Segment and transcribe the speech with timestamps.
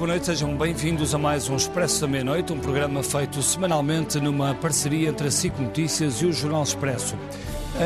[0.00, 4.54] boa noite, sejam bem-vindos a mais um Expresso da Meia-Noite, um programa feito semanalmente numa
[4.54, 7.18] parceria entre a SIC Notícias e o Jornal Expresso.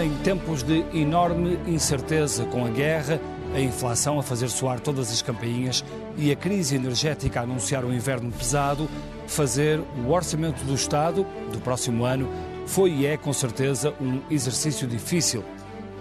[0.01, 3.21] Em tempos de enorme incerteza com a guerra,
[3.53, 5.85] a inflação a fazer soar todas as campainhas
[6.17, 8.89] e a crise energética a anunciar um inverno pesado,
[9.27, 12.31] fazer o orçamento do Estado do próximo ano
[12.65, 15.43] foi e é, com certeza, um exercício difícil,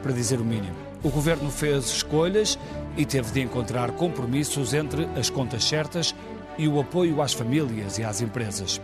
[0.03, 0.75] para dizer o mínimo.
[1.03, 2.59] O governo fez escolhas
[2.97, 6.15] e teve de encontrar compromissos entre as contas certas
[6.57, 8.79] e o apoio às famílias e às empresas.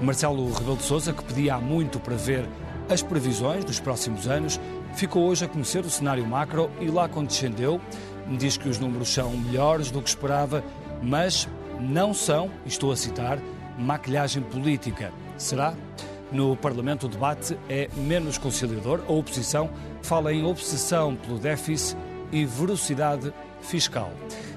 [0.00, 2.46] Marcelo Rebelo de Sousa, que pedia há muito para ver
[2.88, 4.60] as previsões dos próximos anos,
[4.94, 7.80] ficou hoje a conhecer o cenário macro e lá condescendeu,
[8.36, 10.62] diz que os números são melhores do que esperava,
[11.02, 11.48] mas
[11.80, 13.38] não são, estou a citar,
[13.78, 15.12] maquilhagem política.
[15.36, 15.74] Será?
[16.30, 19.00] No Parlamento o debate é menos conciliador.
[19.08, 19.70] A oposição
[20.02, 21.96] fala em obsessão pelo déficit
[22.32, 23.32] e velocidade
[23.64, 24.12] fiscal.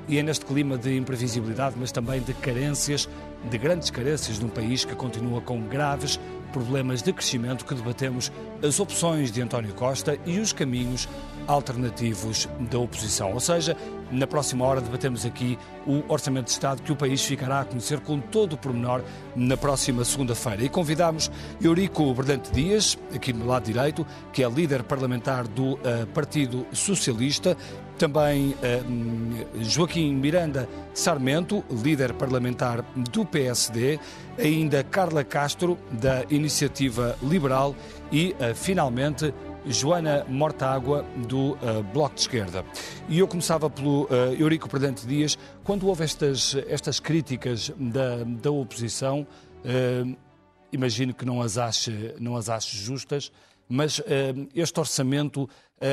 [0.08, 3.09] E é neste clima de imprevisibilidade, mas também de carências,
[3.49, 6.19] de grandes carências de um país que continua com graves
[6.53, 8.31] problemas de crescimento, que debatemos
[8.64, 11.08] as opções de António Costa e os caminhos
[11.47, 13.33] alternativos da oposição.
[13.33, 13.75] Ou seja,
[14.11, 17.99] na próxima hora debatemos aqui o Orçamento de Estado que o país ficará a conhecer
[18.01, 19.01] com todo o pormenor
[19.35, 20.63] na próxima segunda-feira.
[20.63, 21.31] E convidamos
[21.61, 25.79] Eurico Berdante Dias, aqui no lado direito, que é líder parlamentar do uh,
[26.13, 27.55] Partido Socialista,
[27.97, 33.99] também uh, Joaquim Miranda Sarmento, líder parlamentar do PSD,
[34.37, 37.75] ainda Carla Castro, da Iniciativa Liberal
[38.11, 39.33] e, uh, finalmente,
[39.69, 42.65] Joana Mortágua, do uh, Bloco de Esquerda.
[43.09, 45.37] E eu começava pelo uh, Eurico Perdente Dias.
[45.63, 49.27] Quando houve estas, estas críticas da, da oposição,
[49.63, 50.17] uh,
[50.71, 53.31] imagino que não as ache, não as ache justas,
[53.69, 54.01] mas
[54.55, 55.49] este orçamento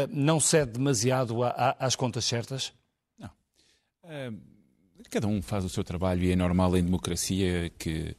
[0.09, 2.72] não cede demasiado a, a, às contas certas?
[3.19, 3.31] Não.
[5.10, 8.16] Cada um faz o seu trabalho e é normal em democracia que,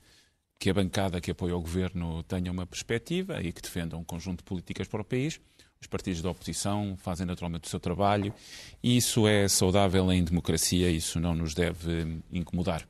[0.60, 4.40] que a bancada que apoia o governo tenha uma perspectiva e que defenda um conjunto
[4.40, 5.40] de políticas para o país.
[5.80, 8.34] Os partidos da oposição fazem naturalmente o seu trabalho
[8.82, 12.88] e isso é saudável em democracia, isso não nos deve incomodar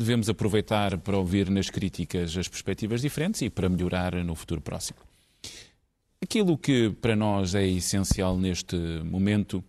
[0.00, 4.98] devemos aproveitar para ouvir nas críticas as perspectivas diferentes e para melhorar no futuro próximo.
[6.22, 9.62] Aquilo que para nós é essencial neste momento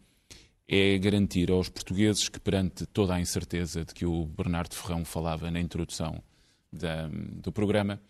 [0.67, 5.51] é garantir aos portugueses que, perante toda a incerteza de que o Bernardo Ferrão falava
[5.51, 6.23] na introdução
[6.71, 8.01] da, do programa,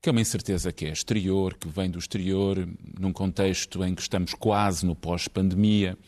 [0.00, 4.02] que é uma incerteza que é exterior, que vem do exterior, num contexto em que
[4.02, 5.98] estamos quase no pós-pandemia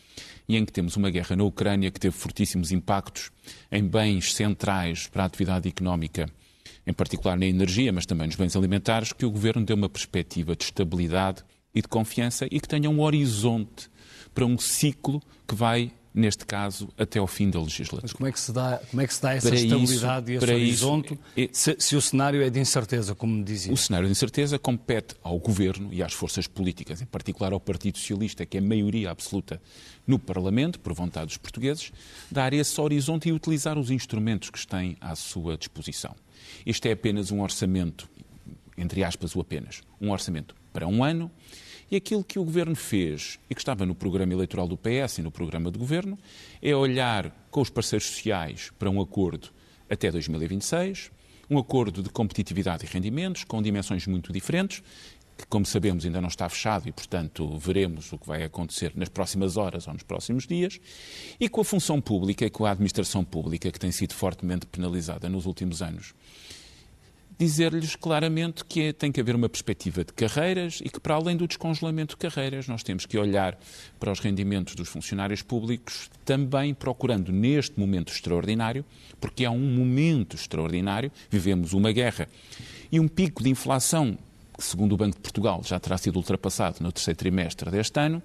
[0.47, 3.31] e em que temos uma guerra na Ucrânia que teve fortíssimos impactos
[3.71, 6.29] em bens centrais para a atividade económica
[6.85, 10.55] em particular na energia, mas também nos bens alimentares, que o governo dê uma perspectiva
[10.55, 13.89] de estabilidade e de confiança e que tenha um horizonte
[14.33, 18.01] para um ciclo que vai neste caso, até ao fim da legislatura.
[18.03, 20.45] Mas como é que se dá, como é que se dá essa para estabilidade isso,
[20.45, 23.71] e esse horizonte isso, se, se, o cenário é de incerteza, como me dizia?
[23.71, 27.97] O cenário de incerteza compete ao Governo e às forças políticas, em particular ao Partido
[27.97, 29.61] Socialista, que é maioria absoluta
[30.05, 31.91] no Parlamento, por vontade dos portugueses,
[32.29, 36.13] dar esse horizonte e utilizar os instrumentos que têm à sua disposição.
[36.65, 38.09] Este é apenas um orçamento,
[38.77, 41.31] entre aspas, o apenas, um orçamento para um ano,
[41.91, 45.21] e aquilo que o Governo fez, e que estava no programa eleitoral do PS e
[45.21, 46.17] no programa de Governo,
[46.61, 49.49] é olhar com os parceiros sociais para um acordo
[49.89, 51.11] até 2026,
[51.49, 54.81] um acordo de competitividade e rendimentos, com dimensões muito diferentes,
[55.37, 59.09] que, como sabemos, ainda não está fechado e, portanto, veremos o que vai acontecer nas
[59.09, 60.79] próximas horas ou nos próximos dias,
[61.37, 65.27] e com a função pública e com a administração pública, que tem sido fortemente penalizada
[65.27, 66.13] nos últimos anos
[67.41, 71.35] dizer-lhes claramente que é, tem que haver uma perspectiva de carreiras e que, para além
[71.35, 73.57] do descongelamento de carreiras, nós temos que olhar
[73.99, 78.85] para os rendimentos dos funcionários públicos, também procurando neste momento extraordinário,
[79.19, 82.29] porque é um momento extraordinário, vivemos uma guerra
[82.91, 84.15] e um pico de inflação
[84.55, 88.21] que, segundo o Banco de Portugal, já terá sido ultrapassado no terceiro trimestre deste ano,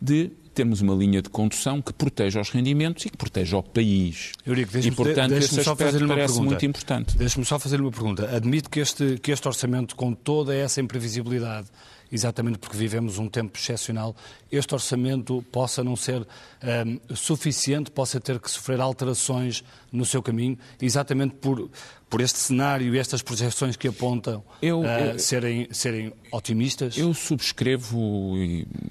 [0.00, 4.32] de termos uma linha de condução que proteja os rendimentos e que proteja o país.
[4.46, 6.42] Eurico, e, portanto, esse só aspecto parece pergunta.
[6.42, 7.16] muito importante.
[7.16, 8.34] Deixe-me só fazer uma pergunta.
[8.34, 11.68] Admito que este, que este orçamento, com toda essa imprevisibilidade,
[12.10, 14.14] exatamente porque vivemos um tempo excepcional,
[14.50, 19.62] este orçamento possa não ser um, suficiente, possa ter que sofrer alterações
[19.92, 21.70] no seu caminho, exatamente por,
[22.08, 26.96] por este cenário e estas projeções que apontam eu, uh, serem, serem otimistas?
[26.96, 28.34] Eu subscrevo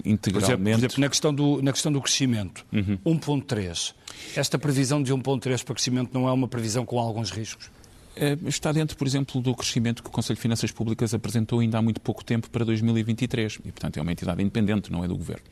[0.04, 0.22] integralmente.
[0.22, 2.98] Por exemplo, por exemplo na, questão do, na questão do crescimento, uhum.
[3.18, 3.94] 1,3.
[4.36, 7.70] Esta previsão de 1,3 para crescimento não é uma previsão com alguns riscos?
[8.16, 11.78] Eh, está dentro, por exemplo, do crescimento que o Conselho de Finanças Públicas apresentou ainda
[11.78, 15.16] há muito pouco tempo para 2023 e, portanto, é uma entidade independente, não é do
[15.16, 15.44] Governo.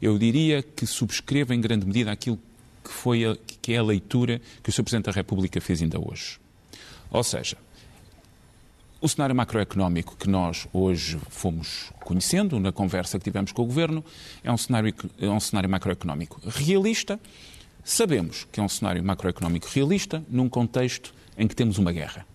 [0.00, 2.38] Eu diria que subscrevo em grande medida aquilo
[2.82, 4.82] que, foi a, que é a leitura que o Sr.
[4.82, 6.38] Presidente da República fez ainda hoje.
[7.10, 7.56] Ou seja,
[9.00, 14.04] o cenário macroeconómico que nós hoje fomos conhecendo na conversa que tivemos com o Governo
[14.42, 17.18] é um cenário, é um cenário macroeconómico realista.
[17.84, 22.26] Sabemos que é um cenário macroeconómico realista num contexto em que temos uma guerra.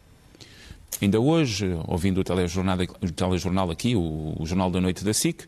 [1.02, 5.46] Ainda hoje, ouvindo o telejornal, o telejornal aqui, o, o Jornal da Noite da SIC,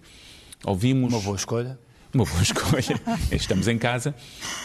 [0.64, 1.14] ouvimos.
[1.14, 1.78] Uma boa escolha
[2.14, 3.00] uma boa escolha,
[3.32, 4.14] estamos em casa,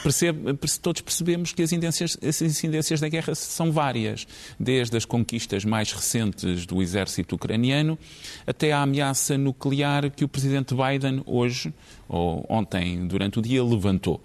[0.03, 4.27] percebe, todos percebemos que as incidências, as incidências da guerra são várias,
[4.59, 7.99] desde as conquistas mais recentes do exército ucraniano
[8.47, 11.73] até à ameaça nuclear que o presidente Biden hoje,
[12.09, 14.21] ou ontem, durante o dia, levantou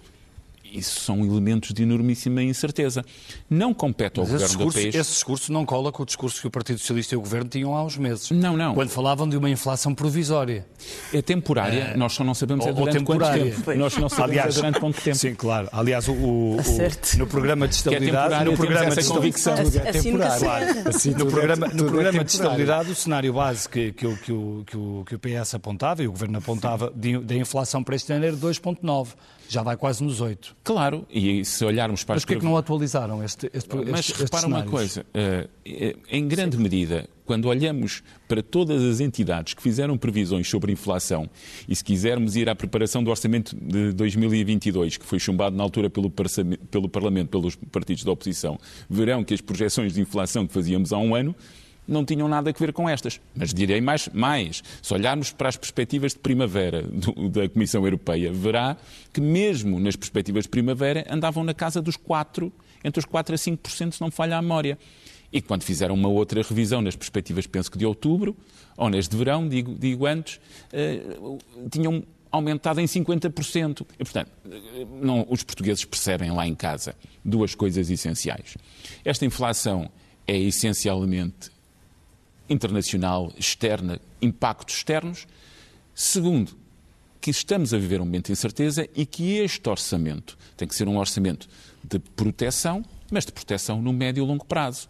[0.72, 3.04] isso são elementos de enormíssima incerteza.
[3.48, 4.94] Não compete ao Mas governo discurso, do país.
[4.94, 7.76] Esse discurso não cola com o discurso que o Partido Socialista e o governo tinham
[7.76, 8.30] há uns meses.
[8.30, 8.74] Não, não.
[8.74, 10.66] Quando falavam de uma inflação provisória.
[11.12, 11.96] É temporária, é...
[11.96, 13.74] nós só não sabemos é durante quanto tempo.
[13.74, 15.16] Nós não sabemos Aliás, é durante quanto tempo.
[15.16, 15.68] Sim, claro.
[15.72, 20.40] Aliás, o, o, o no programa de estabilidade, é no programa de convicção, é temporário.
[20.40, 20.88] Claro.
[20.88, 24.76] Assim, no programa, no programa de estabilidade, o cenário base que, que, que, o, que,
[24.76, 28.36] o, que o PS apontava e o governo apontava da inflação para este ano era
[28.36, 29.08] 2.9
[29.52, 30.56] já vai quase nos 8.
[30.64, 34.22] Claro, e se olharmos para Mas porquê é que não atualizaram este, este Mas este,
[34.22, 36.62] repara uma coisa, eh, eh, em grande Sim.
[36.62, 41.28] medida, quando olhamos para todas as entidades que fizeram previsões sobre inflação,
[41.68, 45.90] e se quisermos ir à preparação do orçamento de 2022, que foi chumbado na altura
[45.90, 46.08] pelo,
[46.70, 48.56] pelo Parlamento, pelos partidos da oposição,
[48.88, 51.34] verão que as projeções de inflação que fazíamos há um ano
[51.86, 53.20] não tinham nada a ver com estas.
[53.34, 58.32] Mas direi mais, mais se olharmos para as perspectivas de primavera do, da Comissão Europeia,
[58.32, 58.76] verá
[59.12, 62.52] que mesmo nas perspectivas de primavera andavam na casa dos 4,
[62.84, 64.78] entre os 4 a 5%, se não falha a memória.
[65.32, 68.36] E quando fizeram uma outra revisão nas perspectivas, penso que de outubro,
[68.76, 70.38] ou nas de verão, digo, digo antes,
[70.72, 71.38] uh,
[71.70, 73.86] tinham aumentado em 50%.
[73.98, 74.30] E, portanto,
[75.00, 76.94] não, os portugueses percebem lá em casa
[77.24, 78.56] duas coisas essenciais.
[79.04, 79.90] Esta inflação
[80.26, 81.50] é essencialmente
[82.52, 85.26] internacional, externa, impactos externos.
[85.94, 86.56] Segundo,
[87.20, 90.88] que estamos a viver um momento de incerteza e que este orçamento tem que ser
[90.88, 91.48] um orçamento
[91.82, 94.88] de proteção, mas de proteção no médio e longo prazo.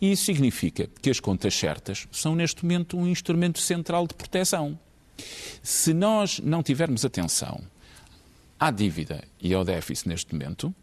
[0.00, 4.78] E isso significa que as contas certas são, neste momento, um instrumento central de proteção.
[5.62, 7.60] Se nós não tivermos atenção
[8.58, 10.74] à dívida e ao déficit neste momento,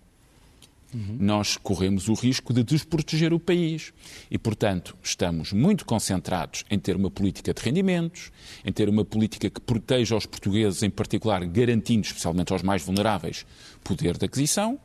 [0.94, 3.94] Nós corremos o risco de desproteger o país.
[4.32, 8.32] E, portanto, estamos muito concentrados em ter uma política de rendimentos,
[8.64, 13.46] em ter uma política que proteja os portugueses, em particular, garantindo, especialmente aos mais vulneráveis,
[13.84, 14.80] poder de aquisição,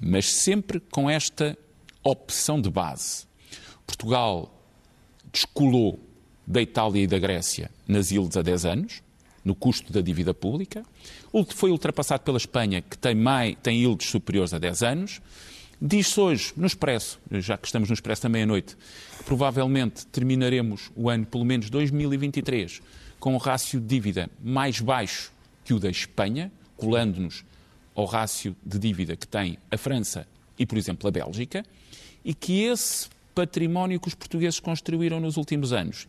[0.00, 1.58] mas sempre com esta
[2.04, 3.26] opção de base.
[3.86, 4.54] Portugal
[5.32, 5.98] descolou
[6.46, 9.02] da Itália e da Grécia nas ilhas há 10 anos,
[9.44, 10.84] no custo da dívida pública.
[11.54, 15.20] Foi ultrapassado pela Espanha, que tem, mais, tem yields superiores a 10 anos.
[15.80, 18.76] Diz-se hoje, no Expresso, já que estamos no Expresso da meia-noite,
[19.18, 22.82] que provavelmente terminaremos o ano, pelo menos 2023,
[23.20, 25.32] com um rácio de dívida mais baixo
[25.64, 27.44] que o da Espanha, colando-nos
[27.94, 30.26] ao rácio de dívida que tem a França
[30.58, 31.64] e, por exemplo, a Bélgica,
[32.24, 36.08] e que esse património que os portugueses construíram nos últimos anos,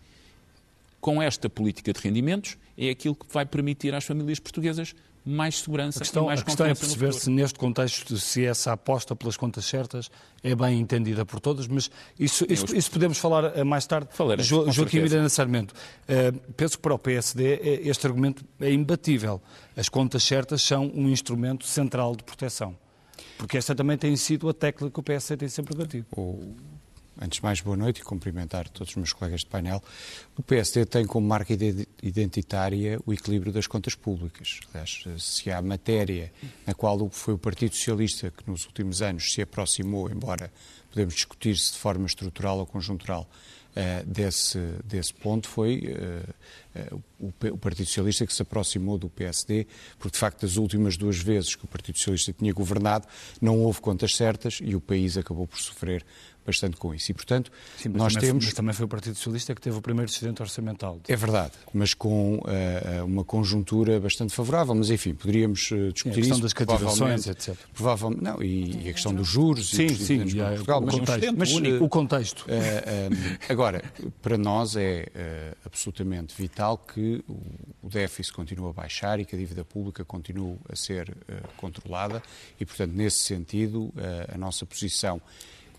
[1.00, 4.94] com esta política de rendimentos, é aquilo que vai permitir às famílias portuguesas
[5.26, 8.72] mais segurança a questão, e mais A questão é perceber se neste contexto, se essa
[8.72, 10.10] aposta pelas contas certas
[10.44, 14.10] é bem entendida por todos, mas isso, isso, isso podemos falar eh, mais tarde.
[14.12, 18.72] Falarei, jo, Joaquim Miranda Sarmento, uh, penso que para o PSD eh, este argumento é
[18.72, 19.42] imbatível.
[19.76, 22.76] As contas certas são um instrumento central de proteção.
[23.38, 26.06] Porque esta também tem sido a tecla que o PSD tem sempre batido.
[26.12, 26.56] O
[27.22, 29.84] Antes de mais, boa noite e cumprimentar todos os meus colegas de painel.
[30.38, 31.54] O PSD tem como marca
[32.02, 34.62] identitária o equilíbrio das contas públicas.
[34.74, 36.32] Aliás, se há matéria
[36.66, 40.50] na qual foi o Partido Socialista que nos últimos anos se aproximou, embora
[40.90, 43.30] podemos discutir se de forma estrutural ou conjuntural,
[43.70, 47.04] Uh, desse, desse ponto foi uh, uh,
[47.52, 49.68] o, Partido Socialista que se aproximou do PSD,
[50.00, 53.08] porque de facto das últimas duas vezes que o Partido Socialista tinha governado
[53.40, 56.04] não houve contas certas e o país acabou por sofrer
[56.46, 57.12] bastante com isso.
[57.12, 58.46] E, portanto, Sim, nós também, temos...
[58.46, 61.00] Mas também foi o Partido Socialista que teve o primeiro excedente orçamental.
[61.08, 64.74] É verdade, mas com uh, uma conjuntura bastante favorável.
[64.76, 66.42] Mas, enfim, poderíamos uh, discutir Sim, a questão isso.
[66.42, 67.56] das cativações, etc.
[67.74, 69.70] Provavelmente, não, e, e, a questão dos juros.
[69.70, 72.46] Sim, sim, e a, Portugal, o, mas, contexto, mas, uh, o contexto.
[73.48, 73.84] agora,
[74.22, 75.08] para nós é
[75.66, 77.24] absolutamente vital que
[77.82, 81.16] o déficit continue a baixar e que a dívida pública continue a ser
[81.58, 82.22] controlada
[82.60, 83.94] e, portanto, nesse sentido,
[84.34, 85.22] a nossa posição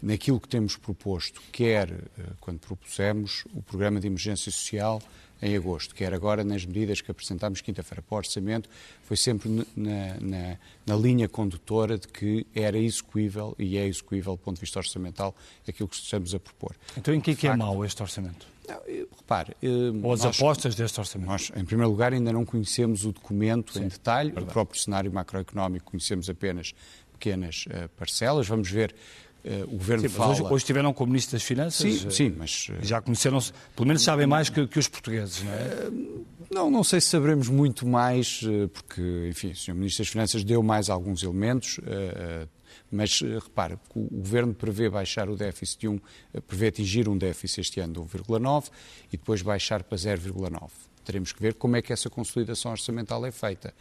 [0.03, 5.03] naquilo que temos proposto, quer eh, quando propusemos o programa de emergência social
[5.43, 8.69] em agosto, quer agora nas medidas que apresentámos quinta-feira para o orçamento,
[9.03, 14.39] foi sempre na, na, na, linha condutora de que era execuível e é execuível do
[14.39, 15.35] ponto de vista orçamental
[15.67, 16.77] aquilo que estamos a propor.
[16.97, 18.47] Então em que, é que é mau este orçamento?
[18.69, 18.81] Não,
[19.17, 19.69] repare, eh,
[20.03, 21.29] Ou as nós, apostas deste orçamento?
[21.29, 24.51] Nós, em primeiro lugar, ainda não conhecemos o documento Sim, em detalhe, verdade.
[24.51, 26.75] o próprio cenário macroeconómico conhecemos apenas
[27.13, 28.47] pequenas uh, parcelas.
[28.47, 28.95] Vamos ver
[29.69, 30.33] o Governo sim, fala...
[30.33, 31.95] Hoje, hoje estiveram com o Ministro das Finanças.
[31.95, 32.69] Sim, uh, sim mas...
[32.69, 32.85] Uh...
[32.85, 35.91] Já conheceram-se, pelo menos sabem mais que, que os portugueses, não é?
[36.51, 38.43] não, não sei se saberemos muito mais,
[38.73, 39.75] porque, enfim, o Sr.
[39.75, 41.79] Ministro das Finanças deu mais alguns elementos,
[42.91, 46.01] mas repare, o, o Governo prevê baixar o déficit de um,
[46.47, 48.71] prevê atingir um déficit este ano de 1,9
[49.13, 50.71] e depois baixar para 0,9
[51.05, 53.75] teremos que ver como é que essa consolidação orçamental é feita.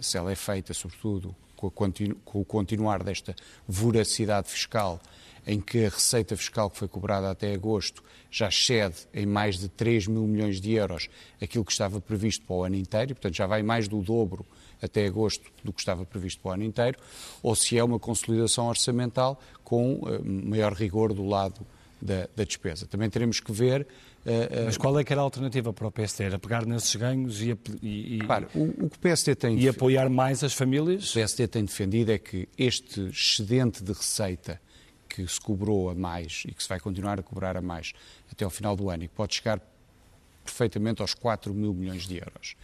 [0.00, 3.34] Se ela é feita, sobretudo, com, o continuar desta
[3.68, 5.00] voracidade fiscal,
[5.46, 9.68] em que a receita fiscal que foi cobrada até agosto já excede em mais de
[9.68, 11.08] 3 mil milhões de euros
[11.40, 14.46] aquilo que estava previsto para o ano inteiro, portanto já vai mais do dobro
[14.82, 16.98] até agosto do que estava previsto para o ano inteiro,
[17.42, 21.64] ou se é uma consolidação orçamental com uh, maior rigor do lado
[22.00, 22.86] da, da despesa.
[22.86, 23.86] Também teremos que ver
[24.22, 26.24] Uh, Mas qual é que era a alternativa para o PSD?
[26.24, 29.58] Era pegar nesses ganhos e, e, Repare, o, o, que o PSD tem...
[29.58, 31.10] E apoiar mais as famílias?
[31.10, 34.60] O PSD tem defendido é que este excedente de receita
[35.08, 37.92] que se cobrou a mais e que se vai continuar a cobrar a mais
[38.30, 39.60] até ao final do ano e que pode chegar
[40.44, 42.54] perfeitamente aos 4 mil milhões de euros.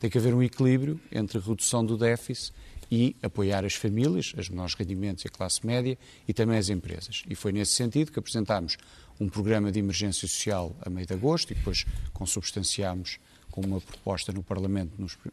[0.00, 2.52] Tem que haver um equilíbrio entre a redução do déficit
[2.90, 7.22] e apoiar as famílias, as menores rendimentos e a classe média e também as empresas.
[7.28, 8.76] E foi nesse sentido que apresentámos
[9.20, 14.32] um programa de emergência social a meio de agosto e depois consubstanciámos com uma proposta
[14.32, 14.92] no Parlamento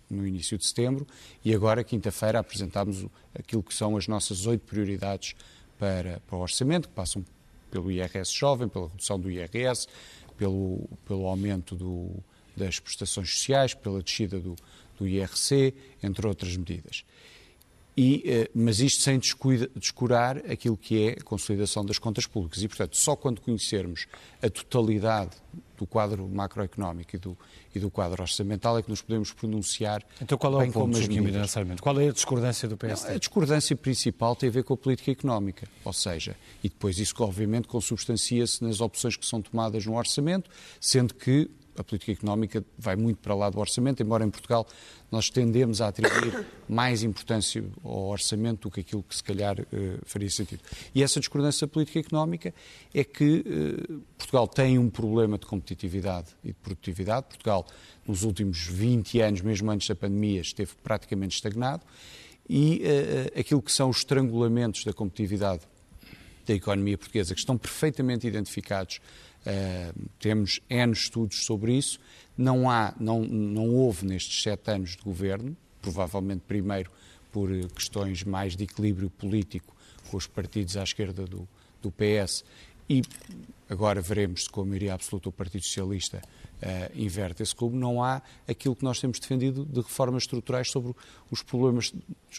[0.09, 1.07] no início de setembro
[1.43, 5.35] e agora, quinta-feira, apresentámos aquilo que são as nossas oito prioridades
[5.79, 7.23] para, para o orçamento, que passam
[7.71, 9.87] pelo IRS jovem, pela redução do IRS,
[10.35, 12.11] pelo, pelo aumento do,
[12.57, 14.55] das prestações sociais, pela descida do,
[14.97, 17.03] do IRC, entre outras medidas.
[17.97, 19.19] E, eh, mas isto sem
[19.75, 22.61] descurar aquilo que é a consolidação das contas públicas.
[22.61, 24.05] E, portanto, só quando conhecermos
[24.39, 25.31] a totalidade
[25.75, 27.35] do quadro macroeconómico e do,
[27.73, 30.03] e do quadro orçamental é que nos podemos pronunciar.
[30.21, 31.81] Então, qual é o ponto, necessariamente?
[31.81, 33.09] Qual é a discordância do PSD?
[33.09, 36.99] Não, a discordância principal tem a ver com a política económica, ou seja, e depois
[36.99, 41.49] isso, obviamente, consubstancia-se nas opções que são tomadas no orçamento, sendo que
[41.81, 44.67] a política económica vai muito para lá do orçamento, embora em Portugal
[45.11, 49.65] nós tendemos a atribuir mais importância ao orçamento do que aquilo que se calhar uh,
[50.03, 50.61] faria sentido.
[50.93, 52.53] E essa discordância política económica
[52.93, 57.27] é que uh, Portugal tem um problema de competitividade e de produtividade.
[57.27, 57.65] Portugal,
[58.05, 61.85] nos últimos 20 anos, mesmo antes da pandemia, esteve praticamente estagnado
[62.49, 65.61] e uh, aquilo que são os estrangulamentos da competitividade
[66.47, 69.01] da economia portuguesa, que estão perfeitamente identificados
[69.47, 71.99] Uh, temos N estudos sobre isso.
[72.37, 76.91] Não, há, não, não houve nestes sete anos de governo, provavelmente primeiro
[77.31, 79.73] por questões mais de equilíbrio político
[80.09, 81.47] com os partidos à esquerda do,
[81.81, 82.43] do PS
[82.89, 83.01] e
[83.69, 88.03] agora veremos se com a maioria absoluta o Partido Socialista uh, inverte esse clube, não
[88.03, 90.93] há aquilo que nós temos defendido de reformas estruturais sobre
[91.29, 91.93] os problemas,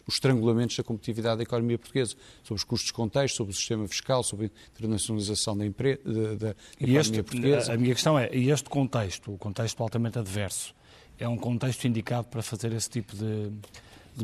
[0.07, 3.87] os estrangulamentos da competitividade da economia portuguesa, sobre os custos de contexto, sobre o sistema
[3.87, 6.01] fiscal, sobre a internacionalização da, empre...
[6.05, 7.73] da, da economia este, portuguesa.
[7.73, 10.75] A minha questão é, e este contexto, o contexto altamente adverso,
[11.19, 13.51] é um contexto indicado para fazer esse tipo de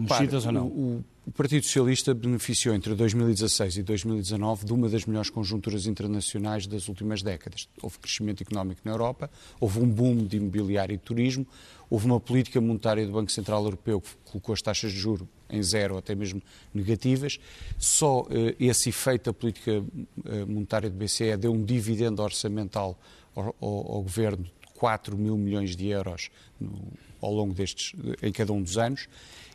[0.00, 0.66] mexidas ou não?
[0.66, 6.66] O, o Partido Socialista beneficiou entre 2016 e 2019 de uma das melhores conjunturas internacionais
[6.66, 7.66] das últimas décadas.
[7.80, 11.46] Houve crescimento económico na Europa, houve um boom de imobiliário e turismo,
[11.88, 15.62] houve uma política monetária do Banco Central Europeu que colocou as taxas de juro em
[15.62, 16.42] zero, até mesmo
[16.74, 17.38] negativas.
[17.78, 19.82] Só eh, esse efeito da política
[20.26, 22.98] eh, monetária do BCE deu um dividendo orçamental
[23.34, 28.30] ao, ao, ao governo de 4 mil milhões de euros no, ao longo destes, em
[28.30, 29.08] cada um dos anos.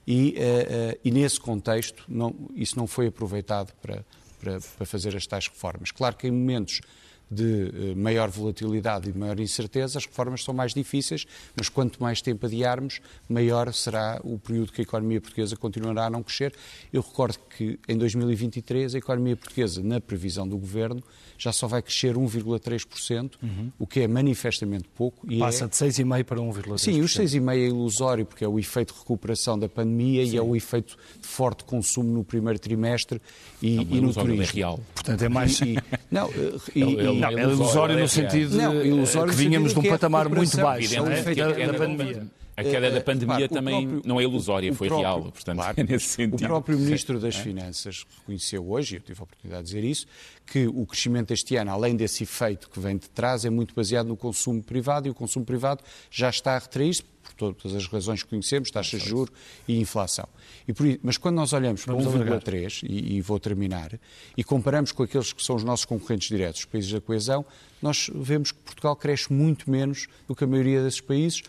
[0.07, 4.05] E, uh, uh, e nesse contexto, não, isso não foi aproveitado para,
[4.39, 5.91] para, para, fazer as tais reformas.
[5.91, 6.81] Claro que em momentos
[7.29, 12.01] de uh, maior volatilidade e de maior incerteza, as reformas são mais difíceis, mas quanto
[12.01, 16.53] mais tempo adiarmos, maior será o período que a economia portuguesa continuará a não crescer.
[16.91, 21.03] Eu recordo que em 2023 a economia portuguesa, na previsão do governo,
[21.37, 23.71] já só vai crescer 1,3%, uhum.
[23.79, 25.25] o que é manifestamente pouco.
[25.31, 25.67] E Passa é...
[25.67, 26.77] de 6,5% para 1,3%.
[26.77, 30.33] Sim, os 6,5% é ilusório, porque é o efeito de recuperação da pandemia Sim.
[30.33, 33.21] e é o efeito de forte consumo no primeiro trimestre
[33.61, 34.43] e, não, e no turismo.
[34.43, 34.79] É real.
[34.93, 35.61] Portanto, é mais...
[35.61, 35.77] E,
[36.11, 40.29] não, eh, e, é, não, é ilusório no sentido não, ilusório que vínhamos num patamar
[40.29, 42.23] muito baixo é, da pandemia.
[42.59, 45.73] A queda da pandemia claro, também próprio, não é ilusória, foi próprio, real, portanto, claro,
[45.79, 46.35] é nesse sentido.
[46.35, 50.05] O próprio Ministro das Finanças reconheceu hoje, e eu tive a oportunidade de dizer isso,
[50.45, 54.07] que o crescimento este ano, além desse efeito que vem de trás, é muito baseado
[54.07, 57.03] no consumo privado e o consumo privado já está a retrair-se
[57.37, 59.31] por todas as razões que conhecemos, taxas de juros
[59.67, 60.27] e inflação.
[60.67, 63.99] E por, mas quando nós olhamos para 1,3, e, e vou terminar,
[64.35, 67.45] e comparamos com aqueles que são os nossos concorrentes diretos, os países da coesão,
[67.81, 71.43] nós vemos que Portugal cresce muito menos do que a maioria desses países,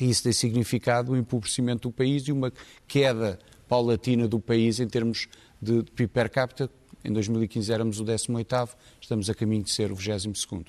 [0.00, 2.52] e isso tem significado o empobrecimento do país e uma
[2.86, 5.28] queda paulatina do país em termos
[5.60, 6.70] de PIB per capita,
[7.04, 8.70] em 2015 éramos o 18º,
[9.00, 10.66] estamos a caminho de ser o 22º.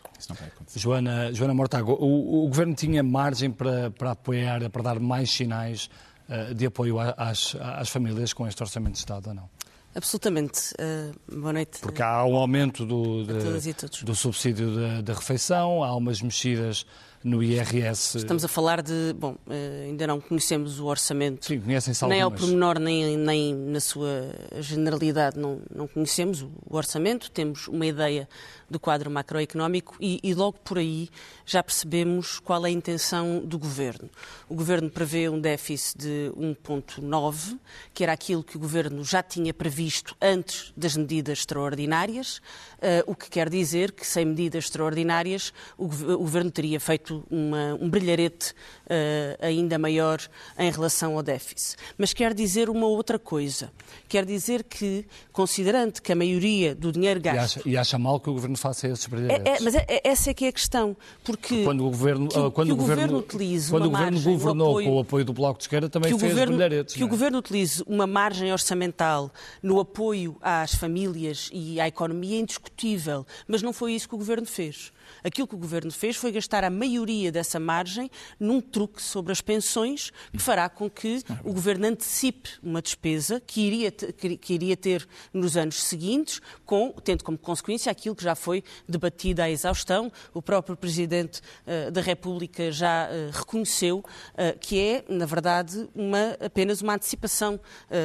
[0.75, 5.89] Joana, Joana Mortago, o, o, Governo tinha margem para, para apoiar, para dar mais sinais
[6.27, 9.49] uh, de apoio às, às famílias com este Orçamento de Estado ou não?
[9.95, 10.73] Absolutamente.
[10.73, 11.79] Uh, boa noite.
[11.79, 16.85] Porque há um aumento do, de, do subsídio da, da refeição, há umas mexidas
[17.23, 18.17] no IRS.
[18.17, 19.13] Estamos a falar de.
[19.17, 21.45] Bom, eh, ainda não conhecemos o orçamento.
[21.45, 27.31] Sim, conhecem-se Nem ao pormenor, nem, nem na sua generalidade, não, não conhecemos o orçamento.
[27.31, 28.27] Temos uma ideia
[28.69, 31.09] do quadro macroeconómico e, e, logo por aí
[31.45, 34.09] já percebemos qual é a intenção do governo.
[34.49, 37.59] O governo prevê um déficit de 1,9,
[37.93, 43.15] que era aquilo que o governo já tinha previsto antes das medidas extraordinárias, uh, o
[43.15, 49.45] que quer dizer que sem medidas extraordinárias o governo teria feito uma, um brilharete uh,
[49.45, 50.19] ainda maior
[50.57, 51.77] em relação ao déficit.
[51.97, 53.71] Mas quer dizer uma outra coisa.
[54.07, 57.57] Quer dizer que, considerando que a maioria do dinheiro gasto.
[57.57, 59.45] E acha, e acha mal que o governo faça esses brilharetes.
[59.45, 60.95] É, é, mas é, é, essa é que é a questão.
[61.23, 64.87] Porque quando o governo, que, quando que o governo, utilize quando o governo governou apoio,
[64.87, 66.95] com o apoio do Bloco de Esquerda também fez governo, brilharetes.
[66.95, 67.09] Que o é?
[67.09, 73.61] governo utilize uma margem orçamental no apoio às famílias e à economia é indiscutível, mas
[73.61, 74.91] não foi isso que o governo fez.
[75.23, 79.41] Aquilo que o governo fez foi gastar a maioria dessa margem num truque sobre as
[79.41, 85.07] pensões, que fará com que o governo antecipe uma despesa que iria, que iria ter
[85.33, 90.11] nos anos seguintes, com, tendo como consequência aquilo que já foi debatido à exaustão.
[90.33, 96.37] O próprio Presidente uh, da República já uh, reconheceu uh, que é, na verdade, uma,
[96.43, 97.59] apenas uma antecipação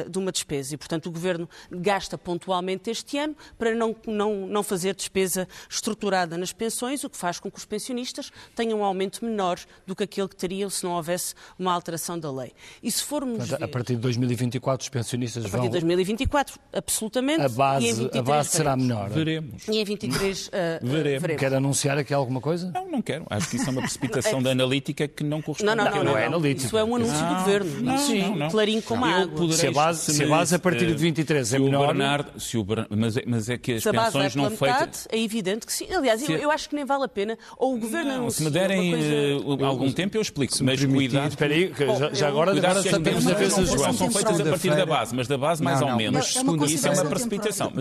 [0.09, 0.75] de uma despesa.
[0.75, 6.37] E, portanto, o Governo gasta pontualmente este ano para não, não, não fazer despesa estruturada
[6.37, 10.03] nas pensões, o que faz com que os pensionistas tenham um aumento menor do que
[10.03, 12.53] aquele que teriam se não houvesse uma alteração da lei.
[12.83, 15.49] E se formos ver, a partir de 2024 os pensionistas vão...
[15.49, 17.41] A partir de 2024, absolutamente.
[17.41, 19.09] A base, a base será menor.
[19.09, 19.67] Veremos.
[19.67, 20.51] E em 23 uh,
[20.85, 21.21] veremos.
[21.21, 21.39] veremos.
[21.39, 22.71] Quer anunciar aqui alguma coisa?
[22.71, 23.25] Não, não quero.
[23.29, 25.75] Acho que isso é uma precipitação da analítica que não corresponde.
[25.75, 25.97] Não, não, não.
[25.97, 26.67] não, não é analítica.
[26.67, 27.81] Isso é um anúncio não, do Governo.
[27.81, 28.49] Não, Sim, não, não.
[28.49, 29.51] clarinho como água.
[29.53, 31.87] Se a base, se a base a partir de 23 é menor...
[31.87, 35.07] Bernardo, se o mas, é, mas é que as pensões é não feitas...
[35.11, 35.91] É evidente que sim.
[35.91, 37.37] Aliás, eu, eu acho que nem vale a pena.
[37.57, 39.63] Ou o Governo não, se me derem coisa...
[39.63, 40.55] uh, algum tempo, eu explico.
[40.55, 41.29] Se mas cuidado.
[41.29, 44.85] Espera aí, já, já agora, sabemos a ver se João são feitas a partir da
[44.85, 46.35] base, mas da base mais ou menos.
[46.35, 47.71] E isso é uma precipitação.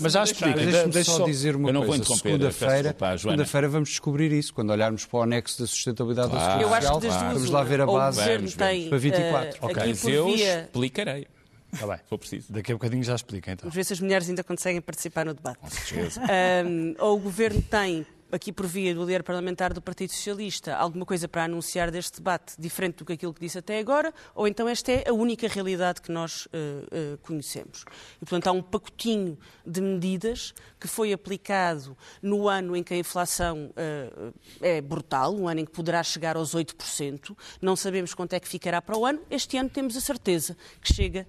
[0.00, 0.58] Mas já explico.
[0.58, 2.04] Deixa-me só dizer uma coisa.
[2.04, 7.34] Segunda-feira, segunda-feira vamos descobrir isso quando olharmos para o anexo da sustentabilidade da Segurança Social.
[7.34, 8.20] Vamos lá ver a base
[8.88, 9.58] para 24.
[9.60, 11.26] Ok, eu explicarei.
[11.74, 11.98] Está bem.
[12.08, 12.52] For preciso.
[12.52, 13.64] Daqui a bocadinho já explica, então.
[13.64, 15.58] Vamos ver se as mulheres ainda conseguem participar no debate.
[15.58, 16.20] Com certeza.
[16.64, 21.06] Um, ou o Governo tem aqui por via do líder parlamentar do Partido Socialista, alguma
[21.06, 24.68] coisa para anunciar deste debate diferente do que aquilo que disse até agora, ou então
[24.68, 27.84] esta é a única realidade que nós uh, uh, conhecemos.
[28.16, 32.96] E, portanto, há um pacotinho de medidas que foi aplicado no ano em que a
[32.96, 37.36] inflação uh, é brutal, um ano em que poderá chegar aos 8%.
[37.62, 39.20] Não sabemos quanto é que ficará para o ano.
[39.30, 41.26] Este ano temos a certeza que chega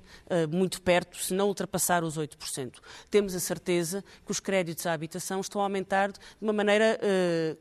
[0.49, 2.79] muito perto, se não ultrapassar os 8%.
[3.11, 7.55] Temos a certeza que os créditos à habitação estão a aumentar de uma maneira uh,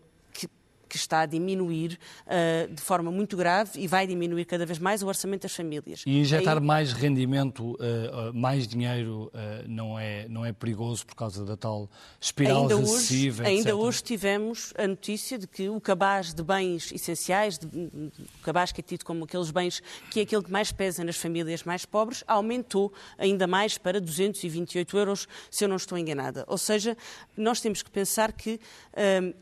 [0.89, 5.03] que está a diminuir uh, de forma muito grave e vai diminuir cada vez mais
[5.03, 6.03] o orçamento das famílias.
[6.07, 6.63] E injetar Aí...
[6.63, 11.91] mais rendimento, uh, mais dinheiro, uh, não, é, não é perigoso por causa da tal
[12.21, 13.43] espiral ainda recessiva?
[13.43, 18.43] Hoje, ainda hoje tivemos a notícia de que o cabaz de bens essenciais, de, o
[18.43, 21.65] cabaz que é tido como aqueles bens que é aquele que mais pesa nas famílias
[21.65, 26.45] mais pobres, aumentou ainda mais para 228 euros, se eu não estou enganada.
[26.47, 26.97] Ou seja,
[27.37, 28.61] nós temos que pensar que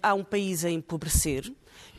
[0.02, 1.41] há um país a empobrecer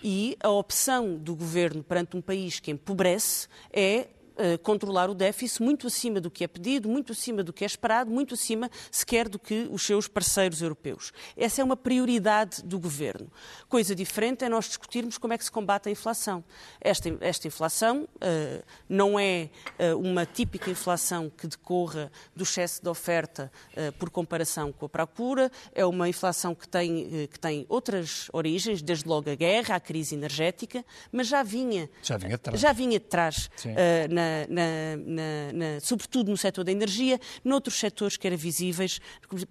[0.04, 5.62] e a opção do governo perante um país que empobrece é uh, controlar o déficit
[5.62, 9.28] muito acima do que é pedido, muito acima do que é esperado, muito acima sequer
[9.30, 11.12] do que os seus parceiros europeus.
[11.36, 13.32] Essa é uma prioridade do governo.
[13.68, 16.44] Coisa diferente é nós discutirmos como é que se combate a inflação.
[16.80, 22.90] Esta, esta inflação uh, não é uh, uma típica inflação que decorra do excesso de
[22.90, 23.52] oferta
[23.98, 29.08] por comparação com a procura, é uma inflação que tem, que tem outras origens, desde
[29.08, 33.00] logo a guerra, a crise energética, mas já vinha, já vinha de trás, já vinha
[33.00, 34.14] de trás uh,
[34.50, 39.00] na, na, na, sobretudo no setor da energia, noutros setores que eram visíveis,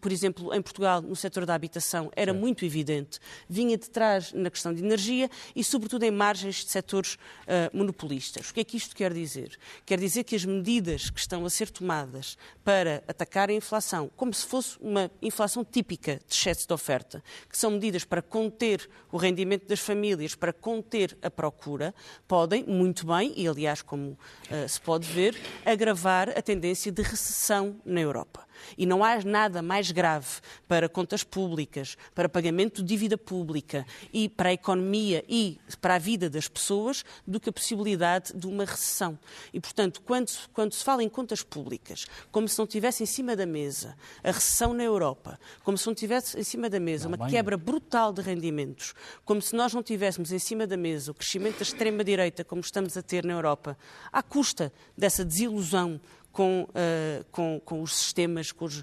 [0.00, 4.50] por exemplo, em Portugal, no setor da habitação, era muito evidente, vinha de trás na
[4.50, 8.50] questão de energia e, sobretudo, em margens de setores uh, monopolistas.
[8.50, 9.58] O que é que isto quer dizer?
[9.84, 14.32] Quer dizer que as medidas que estão a ser tomadas para atacar a inflação, como
[14.32, 19.16] se fosse uma inflação típica de excesso de oferta, que são medidas para conter o
[19.16, 21.94] rendimento das famílias, para conter a procura,
[22.26, 27.76] podem muito bem, e aliás, como uh, se pode ver, agravar a tendência de recessão
[27.84, 28.46] na Europa.
[28.76, 34.28] E não há nada mais grave para contas públicas, para pagamento de dívida pública e
[34.28, 38.64] para a economia e para a vida das pessoas do que a possibilidade de uma
[38.64, 39.18] recessão.
[39.52, 43.34] E, portanto, quando, quando se fala em contas públicas, como se não tivesse em cima
[43.36, 47.28] da mesa a recessão na Europa, como se não tivesse em cima da mesa uma
[47.28, 48.94] quebra brutal de rendimentos,
[49.24, 52.96] como se nós não tivéssemos em cima da mesa o crescimento da extrema-direita, como estamos
[52.96, 53.76] a ter na Europa,
[54.12, 56.00] à custa dessa desilusão
[56.32, 58.82] com, uh, com, com, os sistemas, com os,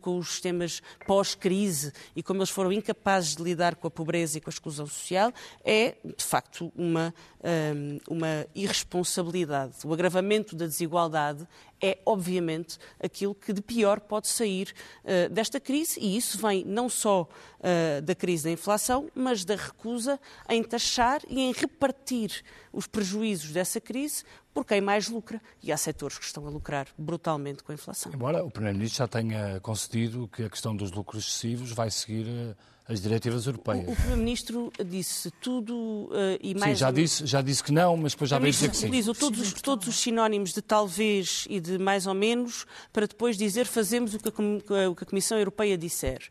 [0.00, 4.40] com os sistemas pós-crise e como eles foram incapazes de lidar com a pobreza e
[4.40, 5.32] com a exclusão social,
[5.64, 9.74] é, de facto, uma, um, eh, uma irresponsabilidade.
[9.84, 11.46] O agravamento da desigualdade
[11.82, 16.88] é, obviamente, aquilo que de pior pode sair uh, desta crise, e isso vem não
[16.88, 22.86] só uh, da crise da inflação, mas da recusa em taxar e em repartir os
[22.86, 25.40] prejuízos dessa crise por quem mais lucra.
[25.62, 28.12] E há setores que estão a lucrar brutalmente com a inflação.
[28.12, 32.56] Embora o Primeiro-Ministro já tenha concedido que a questão dos lucros excessivos vai seguir uh,
[32.86, 33.88] as diretivas europeias.
[33.88, 36.78] O, o Primeiro-Ministro disse tudo uh, e mais...
[36.78, 38.86] Sim, já, disse, já disse que não, mas depois já veio dizer que sim.
[38.86, 43.36] Utilizou todos os, todos os sinónimos de talvez e de mais ou menos para depois
[43.36, 46.28] dizer fazemos o que a, o que a Comissão Europeia disser.